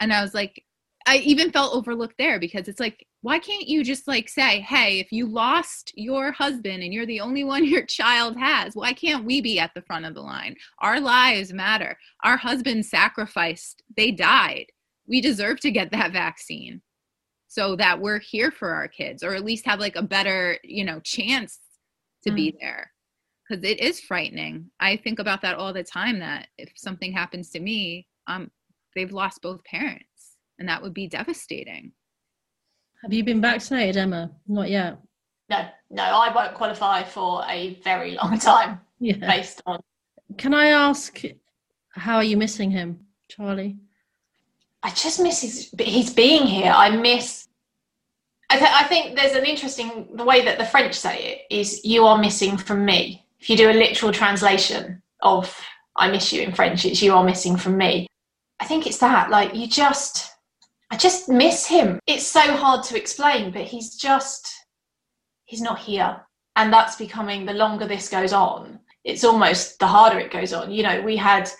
[0.00, 0.62] And i was like
[1.06, 5.00] i even felt overlooked there because it's like why can't you just like say hey
[5.00, 9.24] if you lost your husband and you're the only one your child has why can't
[9.24, 10.56] we be at the front of the line?
[10.80, 11.96] Our lives matter.
[12.24, 14.66] Our husbands sacrificed they died.
[15.06, 16.80] We deserve to get that vaccine
[17.54, 20.84] so that we're here for our kids or at least have like a better you
[20.84, 21.60] know chance
[22.24, 22.36] to mm.
[22.36, 22.90] be there
[23.48, 27.50] because it is frightening i think about that all the time that if something happens
[27.50, 28.50] to me um
[28.96, 31.92] they've lost both parents and that would be devastating
[33.02, 34.98] have you been vaccinated emma not yet
[35.48, 39.14] no no i won't qualify for a very long time yeah.
[39.28, 39.78] based on
[40.38, 41.22] can i ask
[41.90, 43.76] how are you missing him charlie
[44.84, 46.70] I just miss his, his being here.
[46.70, 47.43] I miss.
[48.50, 51.84] I, th- I think there's an interesting the way that the French say it is
[51.84, 55.58] "you are missing from me." If you do a literal translation of
[55.96, 58.06] "I miss you" in French, it's "you are missing from me."
[58.60, 59.30] I think it's that.
[59.30, 60.30] Like you just,
[60.90, 61.98] I just miss him.
[62.06, 64.52] It's so hard to explain, but he's just,
[65.44, 66.20] he's not here,
[66.56, 68.80] and that's becoming the longer this goes on.
[69.04, 70.70] It's almost the harder it goes on.
[70.70, 71.50] You know, we had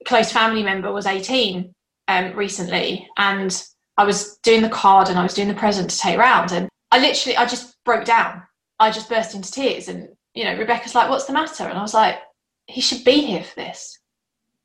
[0.00, 1.74] a close family member was 18
[2.08, 3.64] um, recently, and
[3.96, 6.68] I was doing the card and I was doing the present to take round, and
[6.90, 8.42] I literally I just broke down.
[8.80, 11.82] I just burst into tears, and you know Rebecca's like, "What's the matter?" And I
[11.82, 12.18] was like,
[12.66, 13.98] "He should be here for this.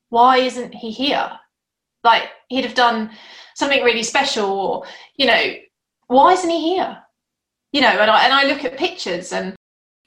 [0.10, 1.32] Why isn't he here?
[2.04, 3.12] Like he'd have done
[3.56, 4.84] something really special, or
[5.15, 5.54] you know,
[6.08, 6.98] why isn't he here?
[7.72, 9.56] You know." And I and I look at pictures and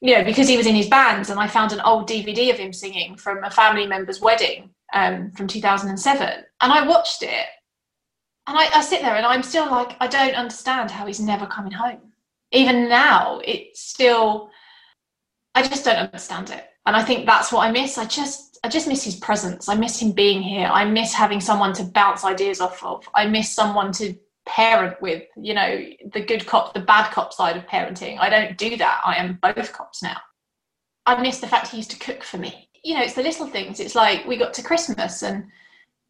[0.02, 2.58] you know, because he was in his bands, and I found an old DVD of
[2.58, 7.46] him singing from a family member's wedding um, from 2007, and I watched it,
[8.46, 11.46] and I, I sit there and I'm still like, I don't understand how he's never
[11.46, 12.12] coming home.
[12.50, 14.50] Even now, it's still,
[15.54, 17.98] I just don't understand it, and I think that's what I miss.
[17.98, 19.68] I just, I just miss his presence.
[19.68, 20.68] I miss him being here.
[20.70, 23.08] I miss having someone to bounce ideas off of.
[23.14, 24.14] I miss someone to
[24.44, 25.80] parent with you know
[26.12, 29.38] the good cop the bad cop side of parenting i don't do that i am
[29.40, 30.16] both cops now
[31.06, 33.46] i miss the fact he used to cook for me you know it's the little
[33.46, 35.44] things it's like we got to christmas and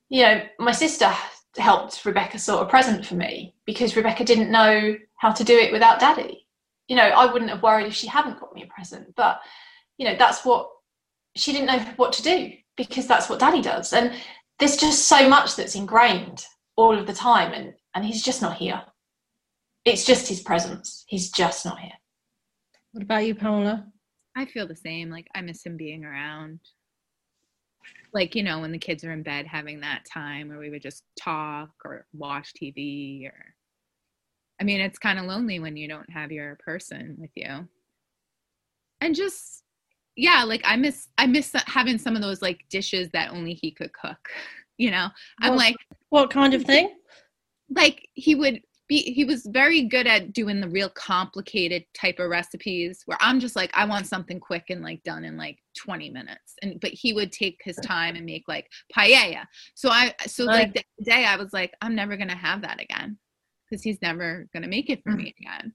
[0.08, 1.12] you know my sister
[1.56, 5.72] helped rebecca sort a present for me because rebecca didn't know how to do it
[5.72, 6.46] without daddy.
[6.88, 9.40] You know i wouldn't have worried if she hadn't got me a present but
[9.98, 10.68] you know that's what
[11.36, 13.92] she didn't know what to do because that's what daddy does.
[13.92, 14.12] And
[14.58, 16.44] there's just so much that's ingrained
[16.76, 18.82] all of the time and and he's just not here.
[19.84, 21.04] It's just his presence.
[21.06, 21.92] He's just not here.
[22.92, 23.86] What about you pamela
[24.36, 25.10] i feel the same.
[25.10, 26.60] Like i miss him being around
[28.12, 30.82] like you know when the kids are in bed having that time where we would
[30.82, 33.54] just talk or watch tv or
[34.60, 37.68] i mean it's kind of lonely when you don't have your person with you.
[39.00, 39.64] And just
[40.16, 43.70] yeah like i miss i miss having some of those like dishes that only he
[43.70, 44.28] could cook
[44.78, 45.08] you know?
[45.40, 45.76] I'm what, like
[46.10, 46.94] what kind of thing?
[47.74, 52.28] Like he would be he was very good at doing the real complicated type of
[52.28, 56.10] recipes where i'm just like i want something quick and like done in like 20
[56.10, 56.54] minutes.
[56.62, 59.44] And but he would take his time and make like paella.
[59.74, 63.18] So i so like the day i was like i'm never gonna have that again
[63.68, 65.18] because he's never gonna make it for mm.
[65.18, 65.74] me again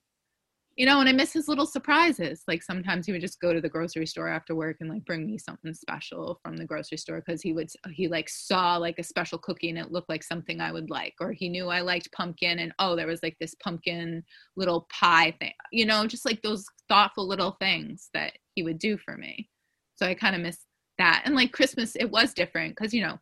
[0.78, 2.44] you know, and I miss his little surprises.
[2.48, 5.26] Like sometimes he would just go to the grocery store after work and like bring
[5.26, 9.04] me something special from the grocery store because he would he like saw like a
[9.04, 12.12] special cookie and it looked like something I would like, or he knew I liked
[12.12, 14.24] pumpkin and oh there was like this pumpkin
[14.56, 18.98] little pie thing, you know, just like those thoughtful little things that he would do
[19.00, 19.50] for me.
[19.96, 20.60] So I kind of miss
[21.00, 21.24] that.
[21.26, 23.18] And like Christmas, it was different because you know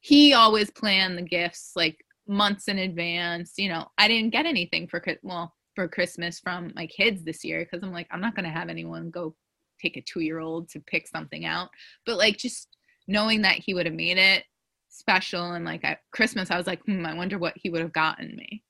[0.00, 3.52] he always planned the gifts like months in advance.
[3.58, 7.64] You know, I didn't get anything for well for Christmas from my kids this year
[7.64, 9.36] because I'm like, I'm not going to have anyone go
[9.80, 11.68] take a two year old to pick something out.
[12.04, 14.42] But like, just knowing that he would have made it
[14.88, 17.92] special and like at Christmas, I was like, hmm, I wonder what he would have
[17.92, 18.64] gotten me.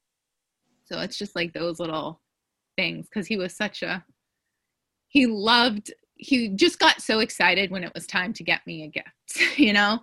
[0.85, 2.21] So it's just like those little
[2.77, 4.05] things because he was such a,
[5.09, 8.89] he loved, he just got so excited when it was time to get me a
[8.89, 10.01] gift, you know?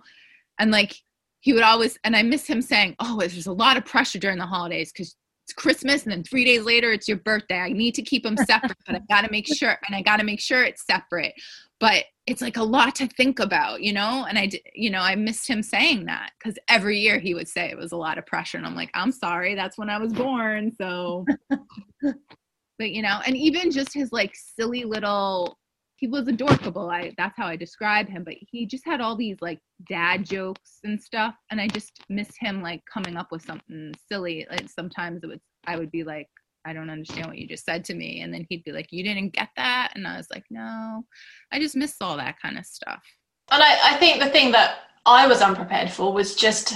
[0.58, 0.96] And like,
[1.40, 4.38] he would always, and I miss him saying, Oh, there's a lot of pressure during
[4.38, 7.58] the holidays because it's Christmas and then three days later it's your birthday.
[7.58, 10.40] I need to keep them separate, but I gotta make sure and I gotta make
[10.40, 11.34] sure it's separate.
[11.80, 14.24] But it's like a lot to think about, you know?
[14.26, 17.68] And I, you know, I missed him saying that because every year he would say
[17.68, 18.56] it was a lot of pressure.
[18.56, 20.72] And I'm like, I'm sorry, that's when I was born.
[20.80, 21.26] So,
[22.02, 25.58] but you know, and even just his like silly little
[25.96, 26.90] he was adorable.
[26.90, 28.24] I that's how I describe him.
[28.24, 32.30] But he just had all these like dad jokes and stuff, and I just miss
[32.38, 34.46] him like coming up with something silly.
[34.50, 36.28] Like sometimes it would I would be like,
[36.64, 39.04] I don't understand what you just said to me, and then he'd be like, You
[39.04, 41.04] didn't get that, and I was like, No,
[41.52, 43.02] I just miss all that kind of stuff.
[43.50, 46.74] And I, I think the thing that I was unprepared for was just,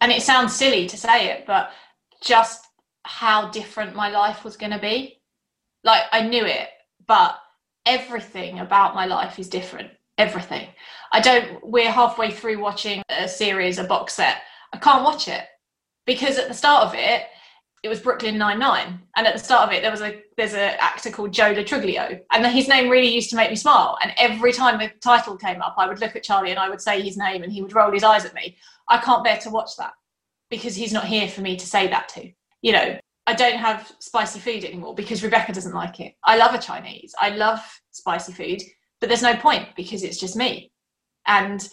[0.00, 1.70] and it sounds silly to say it, but
[2.22, 2.66] just
[3.02, 5.20] how different my life was going to be.
[5.84, 6.68] Like I knew it,
[7.06, 7.38] but
[7.86, 9.90] everything about my life is different.
[10.18, 10.68] Everything.
[11.12, 14.42] I don't, we're halfway through watching a series, a box set.
[14.72, 15.44] I can't watch it
[16.04, 17.22] because at the start of it,
[17.82, 20.54] it was Brooklyn Nine Nine, and at the start of it, there was a there's
[20.54, 23.96] an actor called Joe Truglio, and his name really used to make me smile.
[24.02, 26.80] And every time the title came up, I would look at Charlie and I would
[26.80, 28.56] say his name, and he would roll his eyes at me.
[28.88, 29.92] I can't bear to watch that
[30.50, 32.28] because he's not here for me to say that to.
[32.62, 36.14] You know, I don't have spicy food anymore because Rebecca doesn't like it.
[36.22, 37.14] I love a Chinese.
[37.20, 37.60] I love
[37.90, 38.62] spicy food,
[39.00, 40.70] but there's no point because it's just me.
[41.26, 41.68] And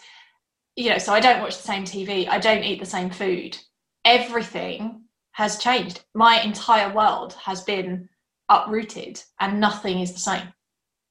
[0.75, 2.27] you know, so I don't watch the same TV.
[2.27, 3.55] I don't eat the same food.
[4.03, 6.03] Everything has changed.
[6.15, 8.09] My entire world has been
[8.49, 10.51] uprooted and nothing is the same.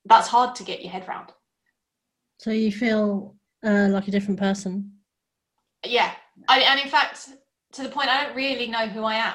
[0.06, 1.30] That's hard to get your head around.
[2.38, 4.92] So you feel uh, like a different person?
[5.86, 6.12] Yeah.
[6.48, 7.28] I, and in fact,
[7.72, 9.34] to the point I don't really know who I am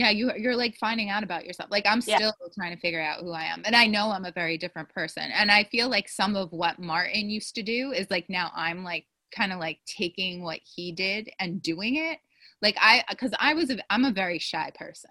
[0.00, 2.30] yeah you you're like finding out about yourself like i'm still yeah.
[2.54, 5.24] trying to figure out who i am and i know i'm a very different person
[5.34, 8.82] and i feel like some of what martin used to do is like now i'm
[8.82, 9.04] like
[9.36, 12.18] kind of like taking what he did and doing it
[12.62, 15.10] like i because i was a, i'm a very shy person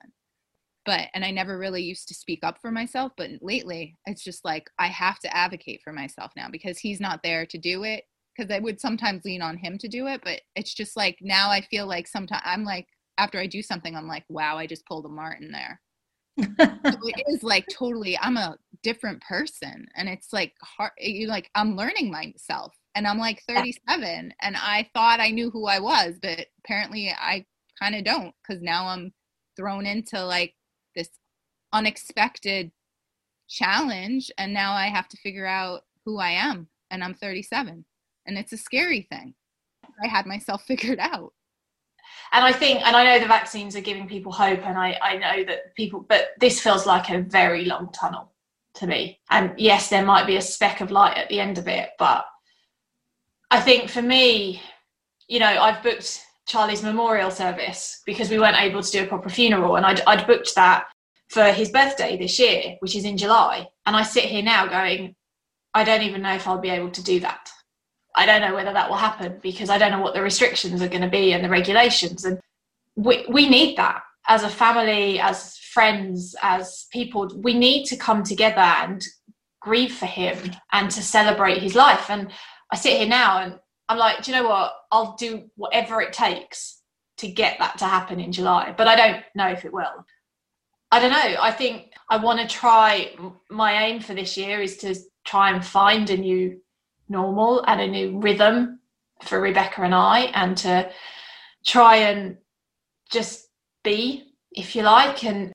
[0.88, 4.44] but and i never really used to speak up for myself but lately it's just
[4.44, 8.06] like i have to advocate for myself now because he's not there to do it
[8.36, 11.52] because i would sometimes lean on him to do it but it's just like now
[11.52, 12.88] i feel like sometimes i'm like
[13.20, 15.82] after I do something, I'm like, wow, I just pulled a Martin there.
[16.40, 19.88] so it is like totally, I'm a different person.
[19.96, 22.74] And it's like hard, eh, you like, I'm learning myself.
[22.96, 27.46] And I'm like 37 and I thought I knew who I was, but apparently I
[27.78, 29.14] kind of don't because now I'm
[29.56, 30.56] thrown into like
[30.96, 31.10] this
[31.74, 32.72] unexpected
[33.50, 34.32] challenge.
[34.38, 36.68] And now I have to figure out who I am.
[36.90, 37.86] And I'm 37.
[38.26, 39.34] And it's a scary thing.
[40.02, 41.34] I had myself figured out
[42.32, 45.18] and I think, and I know the vaccines are giving people hope, and I, I
[45.18, 48.32] know that people, but this feels like a very long tunnel
[48.76, 49.20] to me.
[49.30, 52.26] And yes, there might be a speck of light at the end of it, but
[53.52, 54.62] I think for me,
[55.28, 59.30] you know, I've booked Charlie's memorial service because we weren't able to do a proper
[59.30, 60.88] funeral, and I'd, I'd booked that
[61.30, 63.68] for his birthday this year, which is in July.
[63.86, 65.16] And I sit here now going,
[65.74, 67.50] I don't even know if I'll be able to do that.
[68.20, 70.90] I don't know whether that will happen because I don't know what the restrictions are
[70.90, 72.26] going to be and the regulations.
[72.26, 72.38] And
[72.98, 77.32] we, we need that as a family, as friends, as people.
[77.42, 79.02] We need to come together and
[79.62, 80.38] grieve for him
[80.74, 82.10] and to celebrate his life.
[82.10, 82.30] And
[82.74, 83.58] I sit here now and
[83.88, 84.74] I'm like, do you know what?
[84.92, 86.82] I'll do whatever it takes
[87.20, 90.06] to get that to happen in July, but I don't know if it will.
[90.92, 91.42] I don't know.
[91.42, 93.16] I think I want to try.
[93.50, 94.94] My aim for this year is to
[95.24, 96.60] try and find a new
[97.10, 98.80] normal and a new rhythm
[99.24, 100.90] for Rebecca and I, and to
[101.66, 102.38] try and
[103.12, 103.50] just
[103.84, 105.24] be, if you like.
[105.24, 105.52] And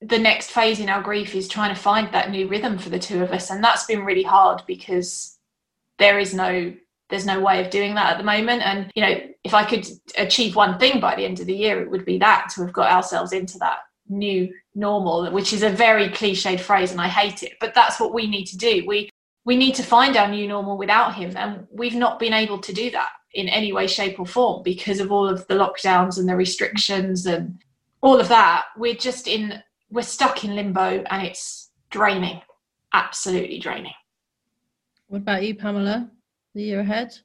[0.00, 2.98] the next phase in our grief is trying to find that new rhythm for the
[2.98, 5.38] two of us, and that's been really hard because
[5.98, 6.74] there is no
[7.08, 8.62] there's no way of doing that at the moment.
[8.62, 9.86] And you know if i could
[10.18, 12.72] achieve one thing by the end of the year it would be that to have
[12.72, 13.78] got ourselves into that
[14.08, 18.14] new normal which is a very cliched phrase and i hate it but that's what
[18.14, 18.84] we need to do.
[18.86, 19.08] We
[19.46, 22.72] we need to find our new normal without him and we've not been able to
[22.72, 26.28] do that in any way shape or form because of all of the lockdowns and
[26.28, 27.62] the restrictions and
[28.00, 28.66] all of that.
[28.76, 32.42] We're just in we're stuck in limbo and it's draining
[32.92, 33.92] absolutely draining.
[35.06, 36.10] What about you pamela?
[36.54, 37.16] The year ahead?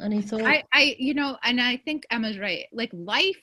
[0.00, 2.66] Any thoughts i i you know and i think emma's right.
[2.72, 3.42] Like life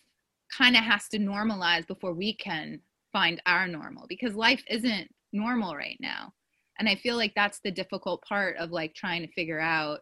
[0.57, 2.79] kind of has to normalize before we can
[3.11, 6.31] find our normal because life isn't normal right now
[6.79, 9.99] and i feel like that's the difficult part of like trying to figure out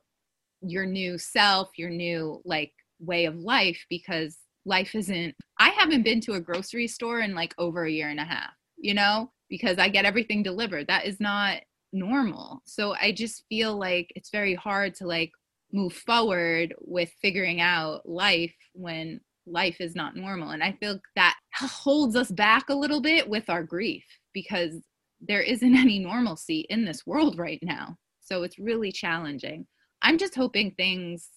[0.61, 6.21] your new self your new like way of life because life isn't i haven't been
[6.21, 9.77] to a grocery store in like over a year and a half you know because
[9.77, 11.61] i get everything delivered that is not
[11.93, 15.31] normal so i just feel like it's very hard to like
[15.71, 20.51] move forward with figuring out life when life is not normal.
[20.51, 24.03] And I feel that holds us back a little bit with our grief
[24.33, 24.73] because
[25.19, 27.97] there isn't any normalcy in this world right now.
[28.19, 29.65] So it's really challenging.
[30.01, 31.29] I'm just hoping things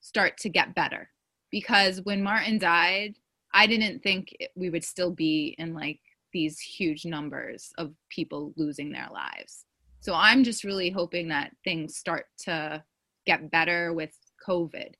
[0.00, 1.10] start to get better
[1.50, 3.14] because when Martin died,
[3.54, 6.00] I didn't think we would still be in like
[6.32, 9.64] these huge numbers of people losing their lives.
[10.00, 12.84] So I'm just really hoping that things start to
[13.26, 14.14] get better with
[14.46, 14.92] COVID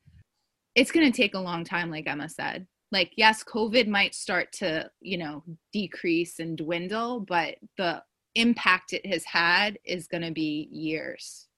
[0.76, 4.52] it's going to take a long time like emma said like yes covid might start
[4.52, 8.00] to you know decrease and dwindle but the
[8.36, 11.48] impact it has had is going to be years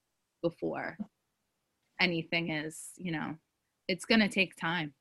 [0.42, 0.96] before
[2.00, 3.34] anything is you know
[3.88, 4.92] it's going to take time.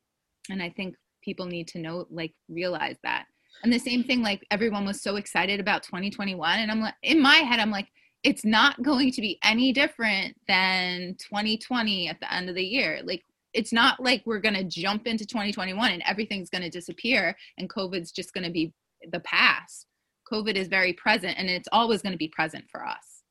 [0.50, 3.26] And i think people need to know like realize that.
[3.64, 7.22] And the same thing like everyone was so excited about 2021 and i'm like in
[7.22, 7.88] my head i'm like
[8.24, 13.00] it's not going to be any different than 2020 at the end of the year.
[13.04, 13.24] Like
[13.54, 17.70] it's not like we're going to jump into 2021 and everything's going to disappear and
[17.70, 18.74] COVID's just going to be
[19.12, 19.86] the past.
[20.32, 23.24] COVID is very present and it's always going to be present for us.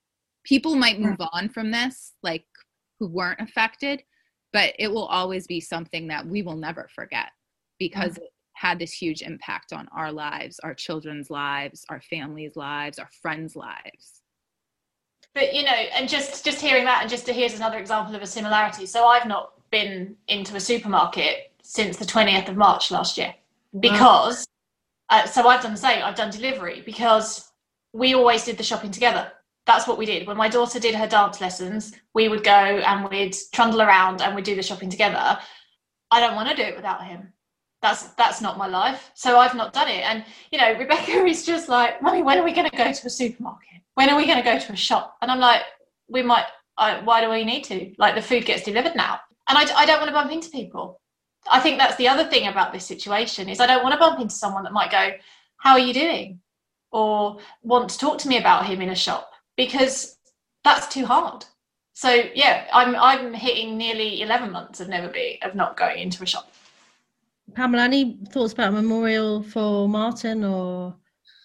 [0.44, 2.44] People might move on from this, like
[2.99, 4.03] who weren't affected,
[4.53, 7.30] but it will always be something that we will never forget
[7.78, 8.22] because mm-hmm.
[8.22, 13.11] it had this huge impact on our lives, our children's lives, our families' lives, our
[13.20, 14.22] friends' lives
[15.34, 18.22] but you know and just just hearing that and just to here's another example of
[18.22, 23.18] a similarity so i've not been into a supermarket since the 20th of March last
[23.18, 23.34] year
[23.80, 24.47] because
[25.11, 26.02] uh, so I've done the same.
[26.02, 27.50] I've done delivery because
[27.92, 29.30] we always did the shopping together.
[29.66, 30.26] That's what we did.
[30.26, 34.34] When my daughter did her dance lessons, we would go and we'd trundle around and
[34.34, 35.38] we'd do the shopping together.
[36.11, 37.32] I don't want to do it without him.
[37.82, 39.11] That's that's not my life.
[39.14, 40.04] So I've not done it.
[40.04, 43.07] And you know, Rebecca is just like, "Mummy, when are we going to go to
[43.07, 43.82] a supermarket?
[43.94, 45.62] When are we going to go to a shop?" And I'm like,
[46.09, 46.46] "We might.
[46.78, 47.92] I, why do we need to?
[47.98, 51.00] Like the food gets delivered now." and I, I don't want to bump into people.
[51.51, 54.20] I think that's the other thing about this situation is I don't want to bump
[54.20, 55.12] into someone that might go,
[55.59, 56.40] "How are you doing?"
[56.92, 60.16] or want to talk to me about him in a shop because
[60.64, 61.44] that's too hard.
[61.92, 66.22] So yeah, I'm I'm hitting nearly 11 months of never be of not going into
[66.22, 66.51] a shop.
[67.55, 70.97] Pamela, any thoughts about a memorial for Martin or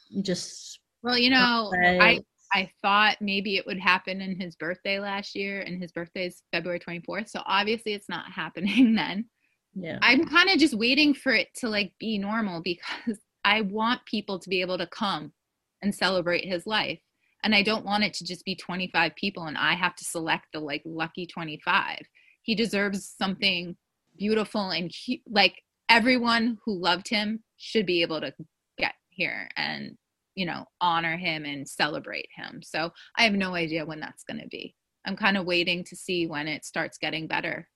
[0.10, 2.22] you just well, you know, I
[2.54, 6.44] I thought maybe it would happen in his birthday last year, and his birthday is
[6.52, 7.30] February 24th.
[7.30, 9.26] So obviously it's not happening then.
[9.74, 10.00] Yeah.
[10.02, 14.40] I'm kind of just waiting for it to like be normal because I want people
[14.40, 15.34] to be able to come
[15.82, 17.00] and celebrate his life.
[17.44, 20.48] And I don't want it to just be 25 people and I have to select
[20.54, 22.00] the like lucky 25.
[22.44, 23.76] He deserves something
[24.18, 24.92] beautiful and
[25.28, 25.56] like
[25.90, 28.32] everyone who loved him should be able to
[28.78, 29.98] get here and
[30.36, 32.62] you know, honor him and celebrate him.
[32.64, 34.76] So I have no idea when that's going to be.
[35.06, 37.68] I'm kind of waiting to see when it starts getting better.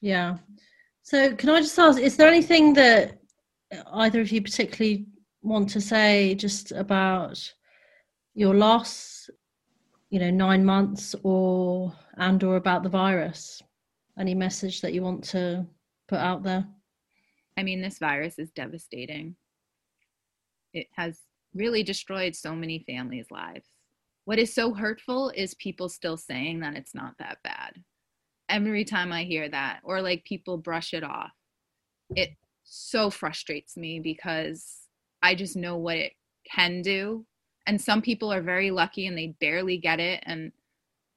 [0.00, 0.38] Yeah.
[1.02, 3.18] So can I just ask, is there anything that
[3.92, 5.06] either of you particularly
[5.42, 7.52] want to say just about
[8.34, 9.28] your loss?
[10.12, 13.62] you know, nine months or and or about the virus?
[14.18, 15.66] Any message that you want to
[16.06, 16.68] put out there?
[17.56, 19.36] I mean, this virus is devastating.
[20.74, 21.20] It has
[21.54, 23.68] really destroyed so many families' lives.
[24.26, 27.82] What is so hurtful is people still saying that it's not that bad.
[28.52, 31.32] Every time I hear that, or like people brush it off,
[32.14, 34.82] it so frustrates me because
[35.22, 36.12] I just know what it
[36.50, 37.24] can do.
[37.66, 40.22] And some people are very lucky and they barely get it.
[40.26, 40.52] And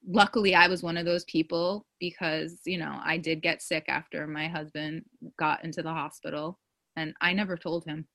[0.07, 4.27] luckily, I was one of those people because, you know, I did get sick after
[4.27, 5.03] my husband
[5.37, 6.59] got into the hospital.
[6.95, 8.07] And I never told him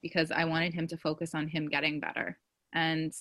[0.00, 2.38] because I wanted him to focus on him getting better.
[2.72, 3.12] And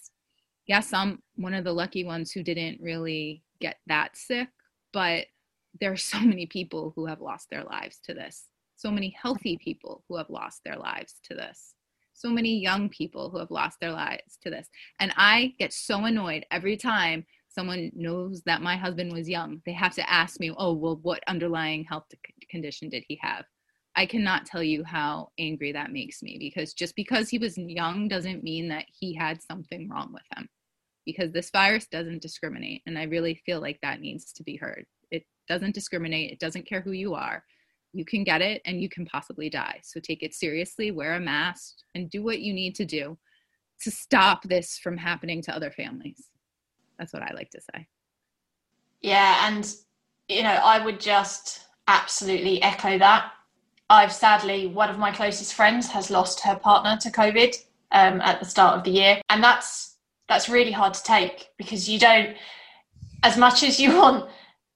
[0.67, 4.49] yes, I'm one of the lucky ones who didn't really get that sick,
[4.95, 5.25] but
[5.79, 8.45] there are so many people who have lost their lives to this.
[8.77, 11.75] So many healthy people who have lost their lives to this.
[12.13, 14.67] So many young people who have lost their lives to this.
[14.99, 19.61] And I get so annoyed every time someone knows that my husband was young.
[19.65, 22.05] They have to ask me, oh, well, what underlying health
[22.49, 23.45] condition did he have?
[23.97, 28.09] I cannot tell you how angry that makes me because just because he was young
[28.09, 30.49] doesn't mean that he had something wrong with him
[31.06, 32.82] because this virus doesn't discriminate.
[32.86, 34.86] And I really feel like that needs to be heard.
[35.12, 37.43] It doesn't discriminate, it doesn't care who you are.
[37.93, 39.80] You can get it and you can possibly die.
[39.84, 43.18] So take it seriously, wear a mask, and do what you need to do
[43.82, 46.30] to stop this from happening to other families.
[46.97, 47.88] That's what I like to say.
[49.01, 49.74] Yeah, and
[50.28, 53.32] you know, I would just absolutely echo that.
[53.89, 57.56] I've sadly, one of my closest friends has lost her partner to COVID
[57.91, 59.94] um, at the start of the year, and that's
[60.28, 62.36] that's really hard to take because you don't
[63.23, 64.30] as much as you want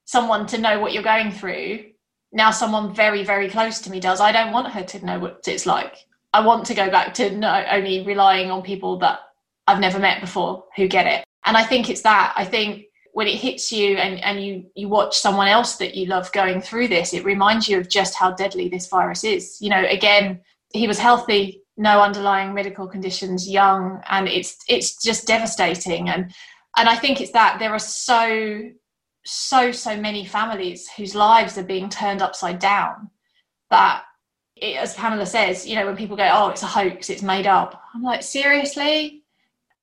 [0.04, 1.90] someone to know what you're going through
[2.32, 4.20] now someone very very close to me does.
[4.20, 5.96] I don't want her to know what it's like.
[6.32, 9.20] I want to go back to not only relying on people that
[9.66, 11.24] i've never met before who get it.
[11.46, 12.32] And i think it's that.
[12.36, 16.06] I think when it hits you and, and you you watch someone else that you
[16.06, 19.58] love going through this it reminds you of just how deadly this virus is.
[19.60, 20.40] You know again
[20.72, 26.10] he was healthy no underlying medical conditions, young, and it's it's just devastating.
[26.10, 26.32] And
[26.76, 28.70] and I think it's that there are so
[29.24, 33.10] so so many families whose lives are being turned upside down
[33.70, 34.02] that
[34.56, 37.46] it, as Pamela says, you know, when people go, "Oh, it's a hoax, it's made
[37.46, 39.24] up," I'm like, seriously,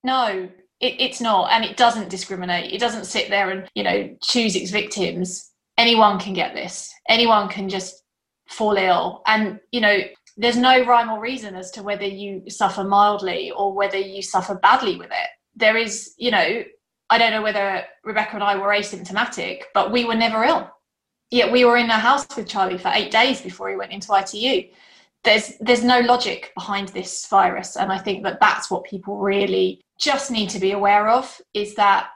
[0.03, 0.47] no,
[0.79, 2.71] it, it's not, and it doesn't discriminate.
[2.71, 5.51] It doesn't sit there and you know choose its victims.
[5.79, 6.93] Anyone can get this.
[7.09, 8.03] Anyone can just
[8.49, 9.99] fall ill, and you know,
[10.37, 14.55] there's no rhyme or reason as to whether you suffer mildly or whether you suffer
[14.55, 15.29] badly with it.
[15.55, 16.63] There is, you know,
[17.09, 20.69] I don't know whether Rebecca and I were asymptomatic, but we were never ill.
[21.31, 24.13] Yet we were in a house with Charlie for eight days before he went into
[24.13, 24.69] ITU.
[25.23, 29.81] There's there's no logic behind this virus, and I think that that's what people really
[29.99, 32.09] just need to be aware of is that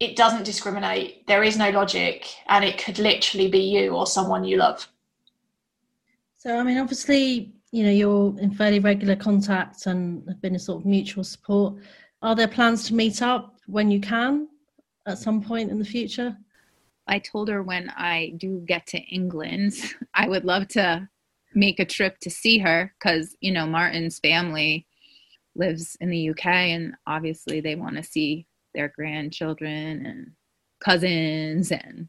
[0.00, 1.26] it doesn't discriminate.
[1.26, 4.86] There is no logic, and it could literally be you or someone you love.
[6.36, 10.58] So, I mean, obviously, you know you're in fairly regular contact and have been a
[10.58, 11.74] sort of mutual support.
[12.22, 14.48] Are there plans to meet up when you can
[15.06, 16.36] at some point in the future?
[17.08, 19.74] I told her when i do get to england
[20.14, 21.08] i would love to
[21.54, 24.86] make a trip to see her because you know martin's family
[25.56, 30.30] lives in the uk and obviously they want to see their grandchildren and
[30.80, 32.08] cousins and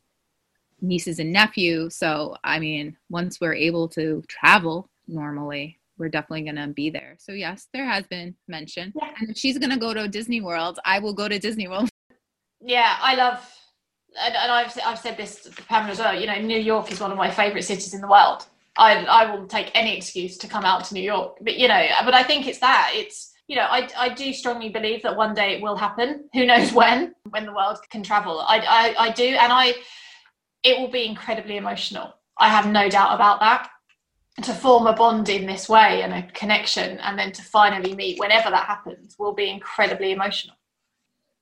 [0.82, 6.56] nieces and nephew so i mean once we're able to travel normally we're definitely going
[6.56, 7.16] to be there.
[7.20, 8.94] So yes, there has been mention.
[8.96, 9.12] Yeah.
[9.20, 11.90] And if she's going to go to Disney World, I will go to Disney World.
[12.62, 13.50] Yeah, I love,
[14.22, 16.20] and, and I've I've said this to Pamela as well.
[16.20, 18.46] You know, New York is one of my favorite cities in the world.
[18.78, 21.38] I I will take any excuse to come out to New York.
[21.40, 24.68] But you know, but I think it's that it's you know I I do strongly
[24.68, 26.26] believe that one day it will happen.
[26.34, 27.16] Who knows when?
[27.30, 29.76] When the world can travel, I I, I do, and I
[30.64, 32.14] it will be incredibly emotional.
[32.38, 33.70] I have no doubt about that
[34.42, 38.20] to form a bond in this way and a connection and then to finally meet
[38.20, 40.56] whenever that happens will be incredibly emotional.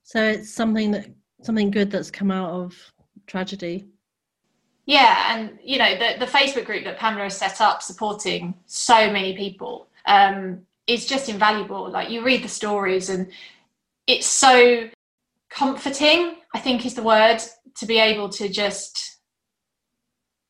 [0.03, 1.07] So it's something that
[1.43, 2.75] something good that's come out of
[3.27, 3.87] tragedy?
[4.85, 9.11] Yeah and you know the, the facebook group that pamela has set up supporting so
[9.11, 11.89] many people um, is just invaluable.
[11.89, 13.29] Like you read the stories and
[14.07, 14.89] it's so
[15.49, 17.39] comforting i think is the word
[17.75, 19.16] to be able to just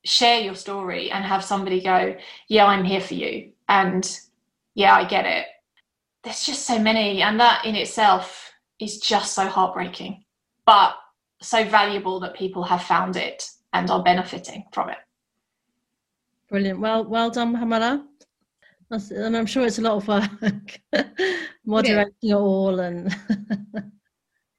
[0.08, 2.16] share your story and have somebody go,
[2.48, 3.52] Yeah, I'm here for you.
[3.68, 4.18] And
[4.74, 5.46] yeah, I get it.
[6.24, 7.22] There's just so many.
[7.22, 10.24] And that in itself is just so heartbreaking,
[10.66, 10.94] but
[11.40, 14.98] so valuable that people have found it and are benefiting from it.
[16.48, 16.80] Brilliant.
[16.80, 18.04] Well, well done, Pamela.
[18.90, 20.80] and I'm sure it's a lot of work
[21.66, 22.34] moderating yeah.
[22.34, 23.14] it all and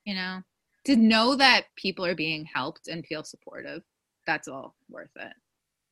[0.05, 0.41] you know
[0.85, 3.81] to know that people are being helped and feel supportive
[4.29, 5.33] that's all worth it.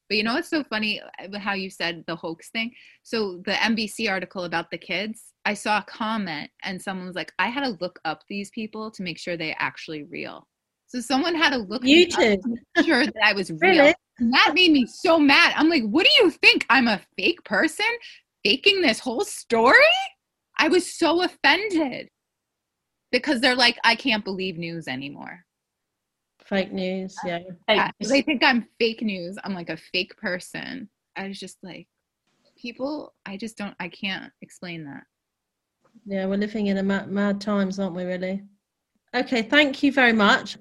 [0.07, 2.69] But you know what's so funny uh, how you said the hoax thing?
[3.03, 3.17] So
[3.47, 5.17] the nbc article about the kids
[5.51, 8.83] i saw a comment and someone was like i had to look up these people
[8.91, 10.37] to make sure they actually real.
[10.91, 12.37] So someone had to look You too.
[12.37, 13.83] to make sure that i was real.
[13.83, 13.95] Really?
[14.19, 15.53] and that made me so mad.
[15.57, 16.65] I'm like what do you think?
[16.69, 17.91] I'm a fake person
[18.45, 19.95] faking this whole story?
[20.59, 22.07] I was so offended
[23.11, 25.35] because they're like i can't believe news anymore
[26.47, 27.15] Fake news.
[27.25, 27.39] Yeah.
[27.39, 29.37] Fake yeah, they think I'm fake news.
[29.43, 30.89] I'm like a fake person.
[31.15, 31.87] I was just like,
[32.57, 35.03] people, I just don't, I can't explain that.
[36.05, 36.25] Yeah.
[36.25, 38.03] We're living in a mad, mad times, aren't we?
[38.03, 38.43] Really.
[39.13, 39.41] Okay.
[39.41, 40.57] Thank you very much.